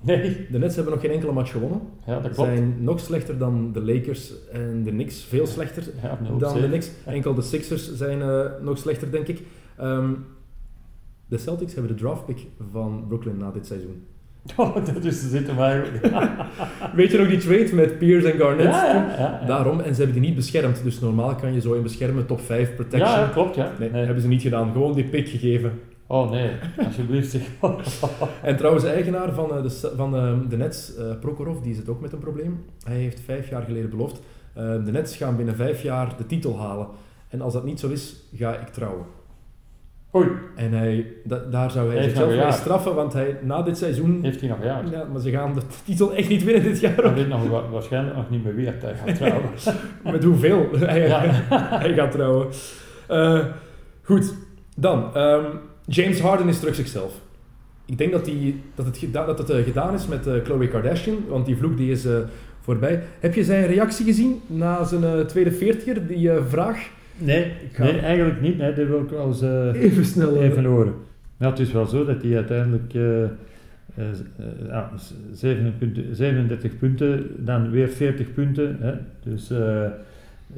[0.02, 1.82] Nee, De Nets hebben nog geen enkele match gewonnen.
[2.06, 2.50] ja, dat klopt.
[2.50, 5.24] zijn nog slechter dan de Lakers en de Knicks.
[5.24, 6.68] Veel slechter Ja, dan de.
[6.68, 6.92] Knicks.
[7.06, 9.42] Enkel de Sixers zijn eh, nog slechter, denk ik.
[9.78, 10.14] Ehm,
[11.28, 14.04] de Celtics hebben de draftpick van Brooklyn na dit seizoen.
[14.58, 15.86] Oh, dat is, zitten maar...
[16.96, 18.70] Weet je nog die trade met Pierce en Garnett?
[18.70, 19.46] Ja, ja, ja, ja.
[19.46, 20.84] Daarom, en ze hebben die niet beschermd.
[20.84, 23.20] Dus normaal kan je zo in beschermen top 5 protection.
[23.20, 23.72] Ja, klopt, ja.
[23.80, 24.06] Nee, Nee.
[24.06, 24.72] hebben ze niet gedaan.
[24.72, 25.72] Gewoon die pick gegeven.
[26.08, 26.52] Oh nee,
[26.86, 27.38] alsjeblieft.
[28.42, 31.90] En trouwens, de eigenaar van, eh, de, van eh, de Nets, eh, Prokhorov, die zit
[31.90, 32.66] ook met een probleem.
[32.84, 34.22] Hij heeft vijf jaar geleden beloofd,
[34.54, 36.88] de Nets gaan binnen vijf jaar de titel halen.
[37.30, 39.06] En als dat niet zo is, ga ik trouwen.
[40.16, 43.78] Oei, En hij, da- daar zou hij Heeft zichzelf mee straffen, want hij, na dit
[43.78, 44.20] seizoen...
[44.22, 44.84] heeft hij nog jaar?
[44.92, 46.96] Ja, maar ze gaan de titel echt niet winnen dit jaar.
[46.96, 49.44] Hij weet nog wa- waarschijnlijk nog niet meer wie hij gaat trouwen.
[50.12, 51.22] Met hoeveel hij, Ja.
[51.54, 52.48] hij gaat trouwen.
[53.08, 53.40] Eh,
[54.04, 54.34] goed,
[54.76, 55.16] dan.
[55.16, 55.44] ehm,
[55.86, 57.14] James Harden is terug zichzelf.
[57.86, 60.68] Ik denk dat, die, dat het, geda- dat het eh, gedaan is met eh Khloe
[60.68, 62.14] Kardashian, want die vloek die is eh,
[62.62, 63.04] voorbij.
[63.20, 66.90] Heb je zijn reactie gezien na zijn eh, tweede veertiger, die eh, vraag?
[67.20, 67.52] Nee,
[68.02, 68.58] eigenlijk niet.
[68.58, 70.42] Nee, dat wil ik wel eens eh, Even snel.
[70.42, 70.94] even horen.
[71.38, 73.30] Ja, het is wel zo dat hij uiteindelijk eh, eh,
[73.96, 74.08] eh,
[74.68, 78.78] ja, z- 7 punten- 37 punten, dan weer 40 punten.
[78.80, 78.92] Hè.
[79.24, 79.52] Dus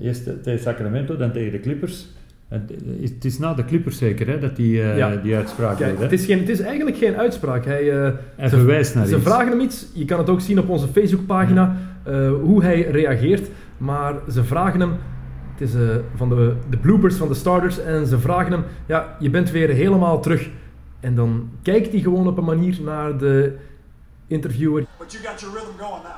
[0.01, 2.07] eerst tegen Sacramento, dan tegen de Clippers.
[2.47, 2.67] En
[3.01, 5.15] het is- na de Clippers zeker hè, dat hij Ja.
[5.15, 5.97] die uitspraak Kijk, deed.
[5.97, 6.03] Hè.
[6.03, 7.65] het, is geen, het is eigenlijk geen uitspraak.
[7.65, 7.83] Hij,
[8.35, 9.23] Hij ze- verwijst naar Ze iets.
[9.25, 11.75] vragen hem iets, je kan het ook zien op onze Facebookpagina,
[12.41, 13.49] hoe hij reageert.
[13.77, 14.91] Maar ze vragen hem,
[15.61, 19.15] het is eh, van de, de bloopers van de starters, en ze vragen hem, ja,
[19.19, 20.49] je bent weer helemaal terug.
[20.99, 23.55] En dan kijkt hij gewoon op een manier naar de
[24.27, 24.85] interviewer.
[24.99, 26.11] But you got your rhythm going now.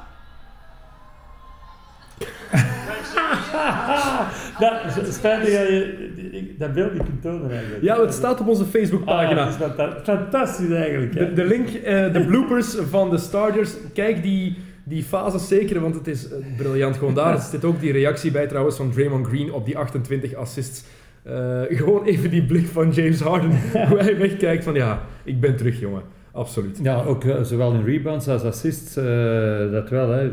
[4.59, 7.83] dat, spijtig dat je dat beeld niet kunt tonen eigenlijk.
[7.83, 9.41] Ja, het staat op onze Facebookpagina.
[9.41, 11.35] Ah, is fanta- fantastisch eigenlijk.
[11.35, 13.73] de link, eh, de bloopers van de starters.
[13.93, 16.97] Kijk die, die fases zeker, want het is eh, briljant.
[16.97, 20.84] Gewoon daar zit ook die reactie bij trouwens van Draymond Green op die 28 assists.
[21.23, 23.51] Eh, gewoon even die blik van James Harden,
[23.89, 26.01] hoe hij wegkijkt van ja, ik ben terug jongen.
[26.31, 26.79] Absoluut.
[26.81, 30.09] Ja, ook eh, zowel in rebounds als assists, eh, dat wel.
[30.09, 30.29] Hè.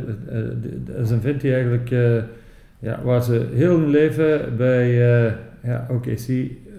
[0.85, 2.23] Dat is een vent die eigenlijk, eh,
[2.79, 5.33] ja, waar ze heel hun leven bij eh
[5.63, 6.29] ja, OKC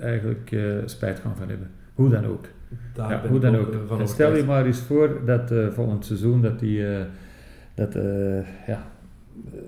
[0.01, 1.69] eigenlijk eh, spijt gaan van hebben.
[1.93, 2.45] Hoe dan ook.
[2.93, 3.87] Daar Ja, ben hoe ik dan ook, ook.
[3.87, 7.01] van En stel je maar eens voor dat eh, volgend seizoen dat die, eh,
[7.85, 8.83] dat, eh, ja,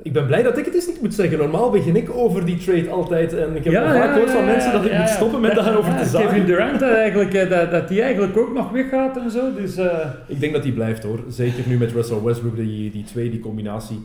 [0.04, 1.38] Ik ben blij dat ik het eens niet moet zeggen.
[1.38, 3.34] Normaal begin ik over die trade altijd.
[3.34, 5.08] En ik heb Ja, al vaak ja, gehoord van ja, mensen dat ik ja, moet
[5.10, 5.14] ja.
[5.16, 6.46] stoppen met daarover Ja, te Kevin zagen.
[6.46, 9.54] Durant dat eigenlijk, eh, dat, dat die eigenlijk ook nog weggaat en zo.
[9.54, 11.20] Dus eh, Ik denk dat die blijft hoor.
[11.28, 14.00] Zeker nu met Russell Westbrook, die, die twee, die combinatie.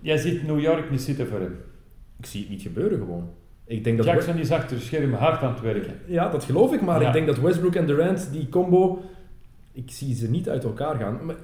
[0.00, 1.56] jij ziet New York niet zitten voor hem.
[2.18, 3.28] Ik zie het niet gebeuren gewoon.
[3.66, 5.92] Ik denk dat Jackson is achter de schermen hard aan het werken.
[6.06, 7.06] Ja, dat geloof ik, maar Ja.
[7.06, 9.02] ik denk dat Westbrook en Durant, die combo,
[9.72, 11.18] ik zie ze niet uit elkaar gaan.
[11.24, 11.34] Maar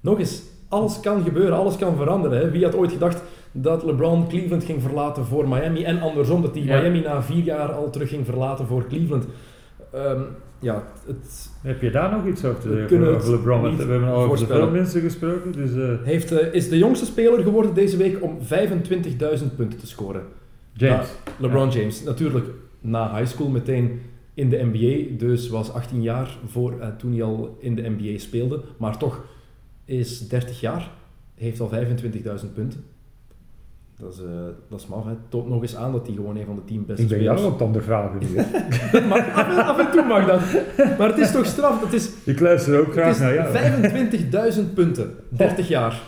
[0.00, 2.38] nog eens, alles kan gebeuren, alles kan veranderen.
[2.38, 2.50] Hè.
[2.50, 6.64] Wie had ooit gedacht dat LeBron Cleveland ging verlaten voor Miami en andersom, dat hij
[6.64, 6.80] Ja.
[6.80, 9.24] Miami na vier jaar al terug ging verlaten voor Cleveland.
[9.92, 10.20] Ehm,
[10.58, 13.62] ja, het Heb je daar nog iets over te zeggen over LeBron?
[13.62, 15.74] Want we hebben al over zoveel mensen gesproken, dus...
[15.74, 20.22] eh, heeft, eh, is de jongste speler geworden deze week om 25.000 punten te scoren.
[20.72, 21.08] James.
[21.38, 22.46] LeBron James, natuurlijk
[22.80, 24.00] na high school meteen
[24.34, 28.18] in de NBA, dus was 18 jaar voor, eh, toen hij al in de NBA
[28.18, 29.24] speelde, maar toch
[29.98, 30.90] is 30 jaar,
[31.34, 32.84] heeft al 25.000 punten.
[33.98, 34.26] Dat is, eh,
[34.68, 35.12] dat is maf, hè.
[35.28, 37.36] toont nog eens aan dat hij gewoon een van de 10 beste Ik ben jou
[37.36, 38.34] spelers op het ondervragen nu.
[39.08, 40.40] Maar af, en- af en toe mag dat.
[40.98, 44.52] Maar het is toch straf, het is, Ik luister ook graag naar jou.
[44.54, 46.00] 25.000 punten, 30 jaar.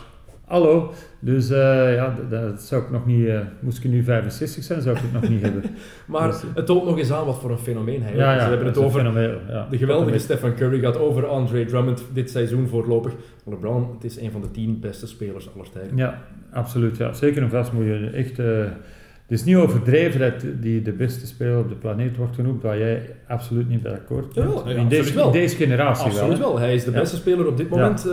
[0.45, 0.93] Hallo.
[1.19, 3.27] Dus eh, ja, dat zou ik nog niet...
[3.27, 5.63] eh, moest ik nu 65 zijn, zou ik het nog niet hebben.
[6.05, 8.17] Maar Dus, eh, het toont nog eens aan wat voor een fenomeen hij is.
[8.17, 8.39] Ja, ja.
[8.39, 9.67] Ze hebben dat het over fenomeen, ja.
[9.69, 13.13] De geweldige Stephen Curry gaat over Andre Drummond dit seizoen voorlopig.
[13.45, 15.97] LeBron, het is een van de tien beste spelers aller tijden.
[15.97, 16.21] Ja,
[16.51, 16.97] absoluut.
[16.97, 17.13] Ja.
[17.13, 18.37] Zeker en vast moet je echt...
[18.37, 22.77] het is niet overdreven dat die de beste speler op de planeet wordt genoemd, waar
[22.77, 24.53] jij absoluut niet bij akkoord bent.
[24.65, 25.25] Ja, in, deze, wel.
[25.25, 26.53] in deze generatie Absoluut wel.
[26.53, 26.59] wel.
[26.59, 28.07] Hij is de beste speler op dit moment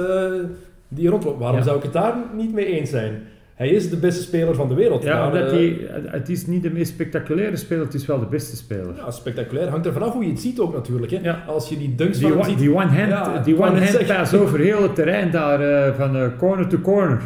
[0.90, 1.38] die rondloopt.
[1.38, 1.64] Waarom Ja.
[1.64, 3.22] zou ik het daar niet mee eens zijn?
[3.54, 5.02] Hij is de beste speler van de wereld.
[5.02, 8.18] Ja, maar, omdat eh, hij, het is niet de meest spectaculaire speler, het is wel
[8.20, 8.94] de beste speler.
[8.96, 9.68] ja, spectaculair.
[9.68, 11.10] Hangt er vanaf hoe je het ziet ook natuurlijk.
[11.12, 11.18] Hè.
[11.22, 11.44] Ja.
[11.46, 12.58] Als je die dunks Die, van one, ziet...
[12.58, 14.16] die one hand, Ja, die one hand zeggen.
[14.16, 17.22] pass over heel het terrein daar, eh, van eh, corner to corner.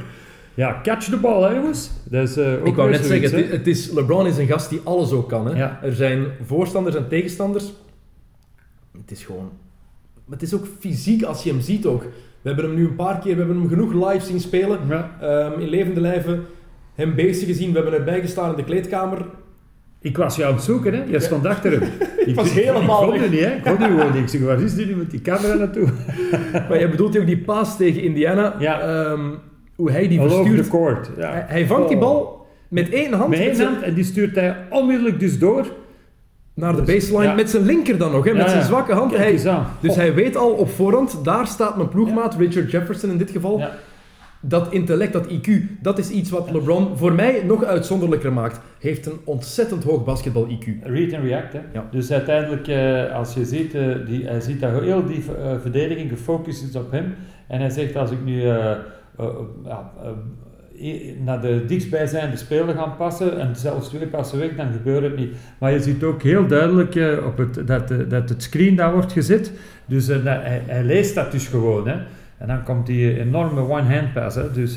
[0.54, 1.90] Ja, catch the ball, hè jongens.
[2.10, 5.10] Dat is, ook Ik wou net zeggen, het is, LeBron is een gast die alles
[5.12, 5.46] ook kan.
[5.46, 5.56] Hè?
[5.58, 5.78] Ja.
[5.82, 7.72] Er zijn voorstanders en tegenstanders.
[9.00, 9.50] Het is gewoon...
[10.24, 12.04] Maar het is ook fysiek als je hem ziet ook.
[12.44, 14.78] We hebben hem nu een paar keer, we hebben hem genoeg live zien spelen.
[14.88, 15.10] Ja.
[15.20, 16.42] Ehm, in levende lijven
[16.94, 17.72] hem bezig gezien.
[17.72, 19.18] We hebben erbij gestaan in de kleedkamer.
[20.00, 21.02] Ik was je aan het zoeken, hè.
[21.10, 21.82] Je stond achter hem.
[22.26, 23.54] ik was helemaal Ik kon niet, hè.
[23.54, 24.22] Ik kon gewoon niet.
[24.22, 25.88] Ik zeg, waar is die nu met die camera naartoe?
[26.68, 28.54] Maar je bedoelt ook die paas tegen Indiana.
[28.58, 28.80] Ja.
[28.80, 29.20] Ehm,
[29.76, 30.62] hoe hij die verstuurt.
[30.64, 31.10] the court.
[31.16, 31.30] Ja.
[31.30, 32.02] Hij, hij vangt die Oh.
[32.02, 35.66] bal met één hand, Met één zijn- hand en die stuurt hij onmiddellijk dus door.
[36.54, 37.24] Naar de Dus, baseline.
[37.24, 37.34] ja.
[37.34, 39.16] Met zijn linker dan nog, hè, met zijn zwakke hand.
[39.16, 39.40] Hij,
[39.80, 43.62] dus hij weet al op voorhand, daar staat mijn ploegmaat, Richard Jefferson in dit geval.
[44.46, 45.50] Dat intellect, dat IQ,
[45.80, 48.60] dat is iets wat LeBron voor mij nog uitzonderlijker maakt.
[48.78, 50.82] Heeft een ontzettend hoog basketbal-IQ.
[50.82, 51.60] Read and react, hè.
[51.72, 51.88] Ja.
[51.90, 56.10] Dus uiteindelijk, eh, als je ziet, eh, die, hij ziet dat heel die eh, verdediging
[56.10, 57.14] gefocust is op hem.
[57.48, 58.42] En hij zegt, als ik nu
[61.24, 65.32] naar de dichtstbijzijnde speler ga passen, en zelfs twee passen weg, dan gebeurt het niet.
[65.58, 68.92] Maar je ziet ook heel duidelijk eh, op het, dat, eh, dat het screen daar
[68.92, 69.52] wordt gezet.
[69.86, 71.94] Dus eh, hij, hij leest dat dus gewoon, hè.
[72.38, 74.52] En dan komt die enorme one-hand pass, hè.
[74.52, 74.74] Dus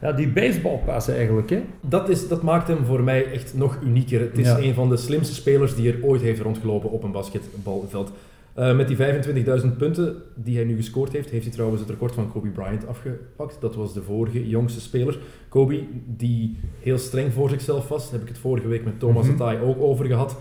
[0.00, 1.62] ja, die baseballpass eigenlijk, hè.
[1.80, 4.20] Dat, is, dat maakt hem voor mij echt nog unieker.
[4.20, 4.58] Het is Ja.
[4.58, 8.12] een van de slimste spelers die er ooit heeft rondgelopen op een basketbalveld.
[8.54, 12.14] Eh, met die 25.000 punten die hij nu gescoord heeft, heeft hij trouwens het record
[12.14, 13.60] van Kobe Bryant afgepakt.
[13.60, 15.18] Dat was de vorige jongste speler.
[15.48, 19.26] Kobe, die heel streng voor zichzelf was, daar heb ik het vorige week met Thomas
[19.26, 19.34] Mhm.
[19.34, 20.36] Atai ook over gehad.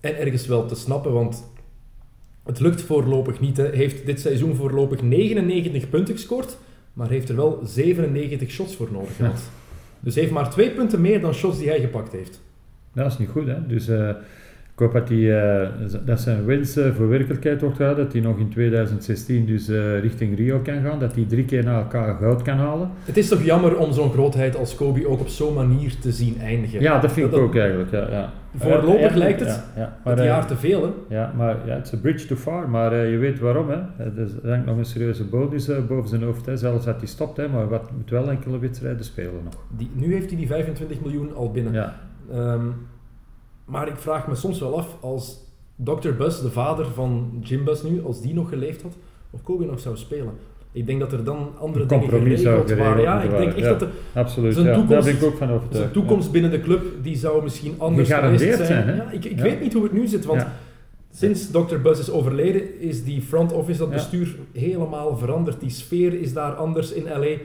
[0.00, 1.44] En ergens wel te snappen, want
[2.44, 3.56] het lukt voorlopig niet.
[3.56, 6.56] Hij heeft dit seizoen voorlopig 99 punten gescoord,
[6.92, 9.40] maar heeft er wel 97 shots voor nodig gehad.
[10.00, 12.40] Dus hij heeft maar twee punten meer dan shots die hij gepakt heeft.
[12.92, 13.66] Dat is niet goed, hè.
[13.66, 14.10] Dus eh,
[14.76, 15.68] ik hoop dat, die, eh,
[16.04, 18.04] dat zijn wens voor werkelijkheid wordt gehouden.
[18.04, 20.98] Dat hij nog in 2016 dus eh, richting Rio kan gaan.
[20.98, 22.90] Dat hij drie keer na elkaar goud kan halen.
[23.04, 26.40] Het is toch jammer om zo'n grootheid als Kobe ook op zo'n manier te zien
[26.40, 26.80] eindigen.
[26.80, 27.90] Ja, dat vind ik Dat- ook eigenlijk.
[27.90, 28.32] Ja, ja.
[28.56, 29.82] Voorlopig Ja, lijkt het Ja, ja.
[29.94, 31.14] Het Maar, eh, jaar te veel, hè?
[31.16, 32.68] ja, maar ja, het is a bridge too far.
[32.70, 33.76] Maar je weet waarom, hè.
[34.44, 36.46] Er hangt nog een serieuze bonus boven zijn hoofd.
[36.46, 36.56] Hè.
[36.56, 37.48] Zelfs dat hij stopt, hè.
[37.48, 39.54] Maar wat moet wel enkele wedstrijden spelen nog.
[39.76, 41.72] Die, nu heeft hij die 25 miljoen al binnen.
[41.72, 41.96] Ja.
[42.32, 42.60] Ehm,
[43.66, 45.44] maar ik vraag me soms wel af, als
[45.76, 46.10] Dr.
[46.18, 48.92] Buzz, de vader van Jim Buzz nu, als die nog geleefd had,
[49.30, 50.32] of Kobe nog zou spelen.
[50.72, 53.02] Ik denk dat er dan andere Een dingen geregeld waren.
[53.02, 53.80] Ja, ik denk echt worden, dat
[54.12, 54.74] de, Absoluut, Zijn ja.
[54.74, 55.76] toekomst- daar ben ik ook van overtuigd.
[55.76, 58.66] zijn toekomst binnen de club, die zou misschien anders geweest zijn.
[58.66, 58.96] zijn?
[58.96, 59.42] Ja, ik ik Ja.
[59.42, 60.52] weet niet hoe het nu zit, want Ja.
[61.12, 61.76] sinds Dr.
[61.82, 63.94] Buzz is overleden, is die front office, dat Ja.
[63.94, 65.60] bestuur, helemaal veranderd.
[65.60, 67.36] Die sfeer is daar anders in L.A.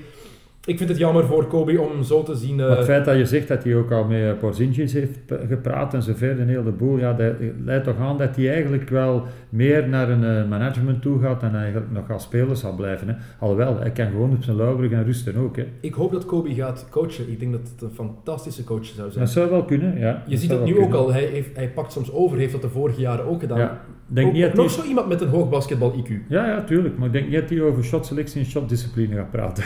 [0.66, 2.60] Ik vind het jammer voor Kobe om zo te zien...
[2.60, 5.20] eh, Maar het feit dat je zegt dat hij ook al met eh, Porzingis heeft
[5.48, 7.34] gepraat en zo verder, een hele boel, ja, dat
[7.64, 11.56] leidt toch aan dat hij eigenlijk wel meer naar een eh, management toe gaat dan
[11.56, 13.08] eigenlijk nog als speler zal blijven.
[13.08, 13.14] Hè.
[13.40, 15.56] Alhoewel, hij kan gewoon op zijn lauweren gaan rusten ook.
[15.56, 15.66] Hè.
[15.80, 17.32] Ik hoop dat Kobe gaat coachen.
[17.32, 19.24] Ik denk dat het een fantastische coach zou zijn.
[19.26, 20.24] Dat zou wel kunnen, ja.
[20.28, 21.12] Je ziet het nu ook al.
[21.12, 22.38] Hij, heeft, hij pakt soms over.
[22.38, 23.60] Heeft dat de vorige jaren ook gedaan.
[23.60, 23.82] Ja.
[24.14, 26.12] Denk ook, niet dat nog zo iemand met een hoog basketbal IQ.
[26.28, 26.98] Ja, ja, tuurlijk.
[26.98, 29.64] Maar ik denk niet dat hij over shotselectie en shotdiscipline gaat praten.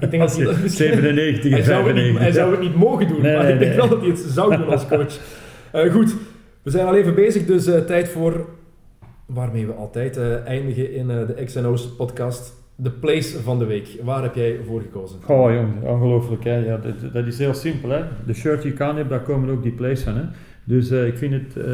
[0.00, 2.22] Ik denk dat hij dat misschien- 97 hij zou, het niet, 95.
[2.22, 3.22] hij zou het niet mogen doen.
[3.22, 3.80] Nee, maar nee, ik denk nee.
[3.80, 5.18] wel dat hij het zou doen als coach.
[5.72, 6.14] Eh, goed,
[6.62, 7.44] we zijn al even bezig.
[7.46, 8.46] Dus eh, tijd voor
[9.26, 12.52] waarmee we altijd eh, eindigen in de XNO's podcast.
[12.76, 13.88] De place van de week.
[14.02, 15.18] Waar heb jij voor gekozen?
[15.26, 16.44] Oh jong, ongelooflijk.
[16.44, 16.56] Hè?
[16.56, 17.90] Ja, dat, dat is heel simpel.
[17.90, 18.02] Hè?
[18.26, 20.16] De shirt die ik aan heb, daar komen ook die plays van.
[20.16, 20.22] Hè?
[20.64, 21.64] Dus ik vind het,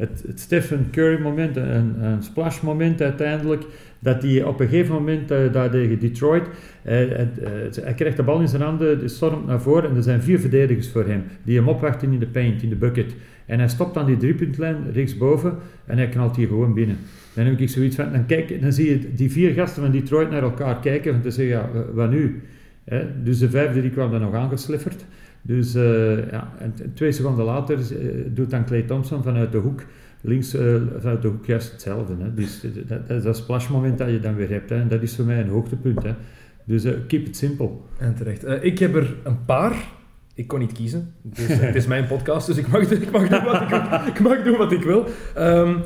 [0.00, 3.64] het, het Stephen Curry moment, een, splash moment uiteindelijk,
[3.98, 6.46] dat hij op een gegeven moment eh, daar tegen Detroit,
[6.82, 7.28] eh, eh,
[7.82, 10.40] hij krijgt de bal in zijn handen, de stormt naar voren en er zijn vier
[10.40, 13.14] verdedigers voor hem, die hem opwachten in de paint, in de bucket.
[13.46, 15.54] En hij stopt aan die driepuntlijn rechtsboven
[15.86, 16.96] en hij knalt hier gewoon binnen.
[17.34, 20.30] Dan heb ik zoiets van, dan, kijk, dan zie je die vier gasten van Detroit
[20.30, 22.42] naar elkaar kijken en te zeggen, ja, wat nu?
[23.22, 25.04] Dus de vijfde die kwam dan nog aangeslifferd.
[25.42, 29.82] Dus eh, ja, en twee seconden later eh, doet dan Clay Thompson vanuit de hoek,
[30.20, 32.14] links eh, vanuit de hoek juist hetzelfde.
[32.18, 32.34] Hè?
[32.34, 34.70] Dus dat, dat is dat splashmoment dat je dan weer hebt.
[34.70, 34.80] Hè?
[34.80, 36.02] En dat is voor mij een hoogtepunt.
[36.02, 36.14] Hè?
[36.64, 37.70] Dus keep it simple.
[37.98, 38.44] En terecht.
[38.64, 39.72] Ik heb er een paar.
[40.34, 41.14] Ik kon niet kiezen.
[41.34, 44.56] Het is mijn podcast, dus ik mag, ik mag, doen, wat ik, ik mag doen
[44.56, 45.06] wat ik wil.
[45.34, 45.76] Ehm,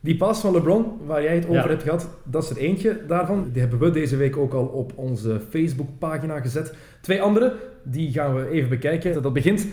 [0.00, 1.68] die pas van LeBron, waar jij het over Ja.
[1.68, 3.48] hebt gehad, dat is er eentje daarvan.
[3.52, 6.74] Die hebben we deze week ook al op onze Facebookpagina gezet.
[7.00, 9.22] Twee andere, die gaan we even bekijken.
[9.22, 9.66] Dat begint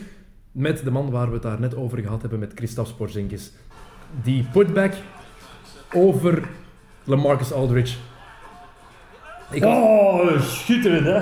[0.52, 3.52] met de man waar we het daar net over gehad hebben, met Christophe Porzingis.
[4.24, 4.94] Die putback
[5.94, 6.44] over
[7.04, 7.98] LaMarcus Aldridge.
[9.52, 11.18] Ik, Oh, schitterend hè?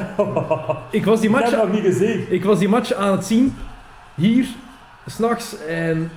[0.91, 2.26] ik was die Dat match heb ik nog niet gezien.
[2.30, 3.53] Ik was die match aan het zien,
[4.16, 4.45] hier,
[5.08, 6.10] s'nachts, en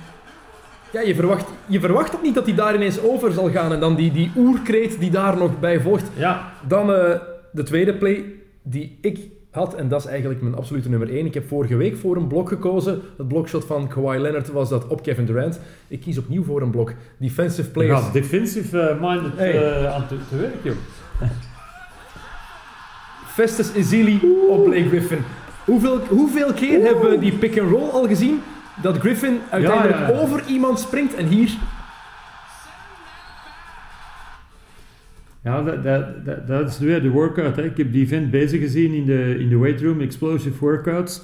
[0.93, 3.71] ja, je verwacht, je verwacht ook niet dat hij daar ineens over zal gaan.
[3.73, 6.05] En dan die, die oerkreet die daar nog bij volgt.
[6.15, 7.19] Ja, Dan eh,
[7.51, 8.25] de tweede play,
[8.63, 9.19] die ik
[9.51, 11.25] had, en dat is eigenlijk mijn absolute nummer 1.
[11.25, 13.01] Ik heb vorige week voor een blok gekozen.
[13.17, 15.59] Het blokshot van Kawhi Leonard was dat op Kevin Durant.
[15.87, 16.93] Ik kies opnieuw voor een blok.
[17.17, 18.05] Defensive players.
[18.05, 19.81] Ja, defensive eh, minded Hey.
[19.83, 20.73] eh, aan te, te werk, joh.
[23.35, 23.71] Festus
[24.49, 25.19] op Blake Griffin.
[25.65, 28.41] Hoeveel, hoeveel keer hebben we die pick-and-roll al gezien?
[28.81, 30.19] Dat Griffin uiteindelijk Ja, ja, ja.
[30.19, 31.49] over iemand springt en hier...
[35.43, 37.55] Ja, dat, dat, dat, dat is weer de workout.
[37.55, 37.63] Hè.
[37.63, 41.21] Ik heb die vent bezig gezien in de, in de weightroom, explosive workouts.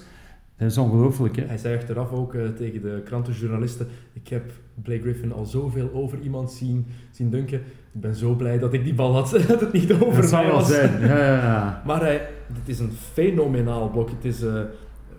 [0.57, 1.43] Dat is ongelooflijk, hè.
[1.45, 4.51] Hij zei achteraf ook eh, tegen de krantenjournalisten: Ik heb
[4.83, 7.57] Blake Griffin al zoveel over iemand zien, zien dunken.
[7.93, 10.45] Ik ben zo blij dat ik die bal had, dat het niet over Dat mij
[10.45, 10.67] wel was.
[10.67, 10.99] zijn.
[10.99, 11.81] Ja, ja, ja.
[11.85, 14.09] Maar hij, het is een fenomenaal blok.
[14.09, 14.61] Het is eh,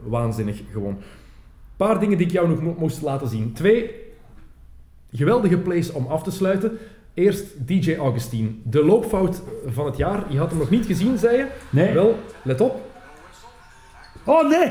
[0.02, 0.98] waanzinnig gewoon.
[1.76, 3.52] Paar dingen die ik jou nog mo- moest laten zien.
[3.52, 3.90] Twee
[5.12, 6.78] geweldige plays om af te sluiten.
[7.14, 8.48] Eerst DJ Augustine.
[8.62, 10.24] De loopfout van het jaar.
[10.28, 11.46] Je had hem nog niet gezien, zei je.
[11.70, 11.92] Nee.
[11.92, 12.84] Wel, let op.
[14.24, 14.68] Oh nee!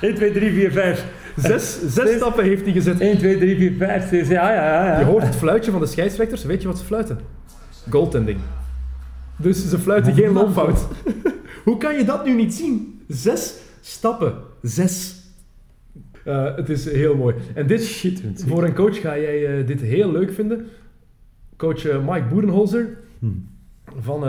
[0.00, 1.04] 1, 2, 3, 4, 5.
[1.36, 3.00] Zes, zes stappen heeft hij gezet.
[3.00, 4.28] 1, 2, 3, 4, 5, 6.
[4.28, 4.86] Ja, ja, ja.
[4.86, 4.98] ja.
[4.98, 6.44] Je hoort het fluitje van de scheidsrechters.
[6.44, 7.18] Weet je wat ze fluiten?
[7.90, 8.38] Goaltending.
[9.36, 10.86] Dus ze fluiten geen loopfout.
[11.64, 13.02] Hoe kan je dat nu niet zien?
[13.08, 14.34] Zes stappen.
[14.62, 15.17] Zes.
[16.28, 17.34] Eh, het is heel mooi.
[17.54, 18.12] En dit, zeg.
[18.36, 20.66] voor een coach ga jij eh, dit heel leuk vinden.
[21.56, 23.26] Coach eh, Mike Boerenholzer Hm.
[23.98, 24.20] van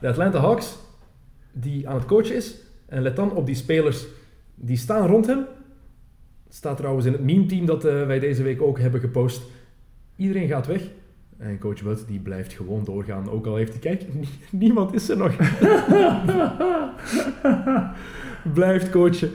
[0.00, 0.78] de Atlanta Hawks,
[1.52, 2.56] die aan het coachen is.
[2.86, 4.06] En let dan op die spelers
[4.54, 5.38] die staan rond hem.
[6.44, 9.42] Het staat trouwens in het meme-team dat wij deze week ook hebben gepost.
[10.16, 10.82] Iedereen gaat weg.
[11.38, 13.30] En coach Bud die blijft gewoon doorgaan.
[13.30, 15.36] Ook al heeft hij, kijk, nie- niemand is er nog.
[18.54, 19.30] blijft coachen.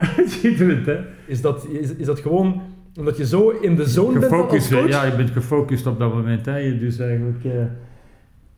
[0.26, 0.98] Schitterend, hè?
[1.26, 2.62] Is dat, is, is dat gewoon
[2.98, 4.88] omdat je zo in de zone bent als Gefocust, coach?
[4.88, 6.46] ja, je bent gefocust op dat moment.
[6.46, 6.56] Hè.
[6.56, 7.44] Je dus eigenlijk...
[7.44, 7.52] eh,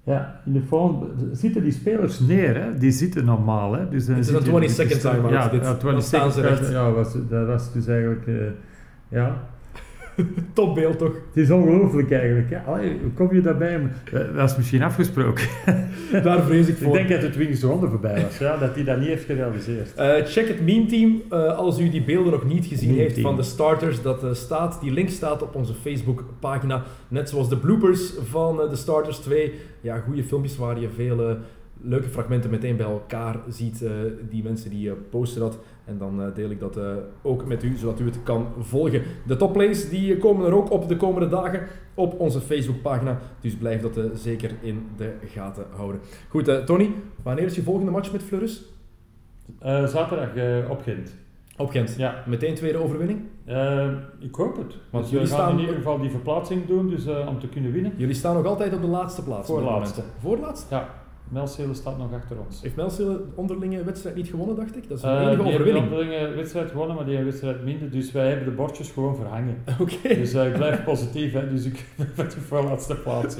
[0.04, 2.78] ja, in de phone zitten die spelers neer, hè?
[2.78, 3.72] die zitten normaal.
[3.72, 3.88] Hè?
[3.88, 5.60] Dus dan Het is een je- 20 second dus, timeout, Ja, dit.
[5.60, 6.70] ja, Dan 20 staan ze second recht.
[6.72, 8.26] Ja, was, dat was dus eigenlijk...
[8.26, 8.34] eh,
[9.08, 9.48] ja,
[10.52, 11.12] Topbeeld toch?
[11.34, 12.50] het is ongelooflijk eigenlijk.
[12.50, 12.58] Hè?
[12.58, 13.80] Allee, hoe kom je daarbij?
[14.12, 15.44] Eh, Dat is misschien afgesproken.
[16.22, 16.92] Daar vrees ik Ik voor.
[16.92, 19.94] denk dat het Wings Ronde voorbij was, ja, dat hij dat niet heeft gerealiseerd.
[19.94, 23.26] Eh, check het meme-team eh, als u die beelden nog niet gezien Meme heeft team.
[23.26, 24.02] van de starters.
[24.02, 26.82] Dat staat, die link staat op onze Facebook-pagina.
[27.08, 29.52] Net zoals de bloopers van de starters 2.
[29.80, 31.34] Ja, goede filmpjes waar je veel eh,
[31.82, 33.82] leuke fragmenten meteen bij elkaar ziet.
[33.82, 33.90] eh,
[34.30, 35.58] die mensen die eh, posten dat.
[35.84, 36.78] En dan eh, deel ik dat
[37.22, 39.02] ook met u, zodat u het kan volgen.
[39.26, 43.18] De topplays die komen er ook op de komende dagen op onze Facebookpagina.
[43.40, 46.00] Dus blijf dat zeker in de gaten houden.
[46.28, 46.90] Goed, Tony,
[47.22, 48.64] wanneer is je volgende match met Fleurus?
[49.58, 51.14] Eh, zaterdag eh, op Gent.
[51.56, 51.94] Op Gent.
[51.96, 53.20] Ja, Meteen tweede overwinning.
[54.20, 54.76] ik hoop het.
[54.90, 57.72] Want dus jullie gaan staan- in ieder geval die verplaatsing doen, dus om te kunnen
[57.72, 57.92] winnen.
[57.96, 59.46] Jullie staan nog altijd op de laatste plaats.
[59.48, 60.02] Voorlaatste.
[60.20, 60.74] Voorlaatste?
[60.74, 60.88] Ja,
[61.32, 62.62] Melcele staat nog achter ons.
[62.62, 64.88] Heeft Melcel de onderlinge wedstrijd niet gewonnen, dacht ik?
[64.88, 67.90] Dat is een Eh, enige onderlinge wedstrijd gewonnen, maar die wedstrijd minder.
[67.90, 69.56] Dus wij hebben de bordjes gewoon verhangen.
[69.80, 73.36] Oké, Dus eh, ik blijf positief, hè, dus ik ben met de voorlaatste plaats.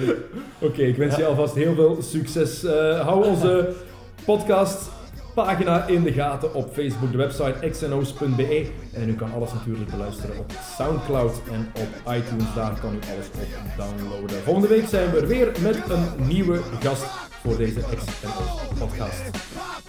[0.61, 2.65] Oké, ik wens je alvast heel veel succes.
[2.65, 3.73] Eh, hou onze
[4.25, 4.91] podcast
[5.35, 8.67] pagina in de gaten op Facebook, de website xnos.be.
[8.93, 12.55] En u kan alles natuurlijk beluisteren op Soundcloud en op iTunes.
[12.55, 14.37] Daar kan u alles op downloaden.
[14.37, 19.21] Volgende week zijn we er weer met een nieuwe gast voor deze XNO's podcast.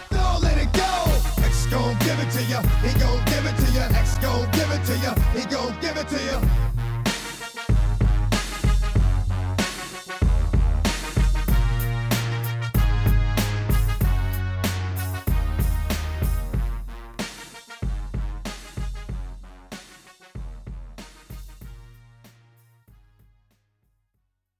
[0.10, 1.12] Don't let it go.
[1.50, 2.62] X gon' give it to ya.
[2.62, 3.88] He gon' give it to ya.
[4.02, 5.14] X gon' give it to ya.
[5.34, 6.40] He gon' give it to ya.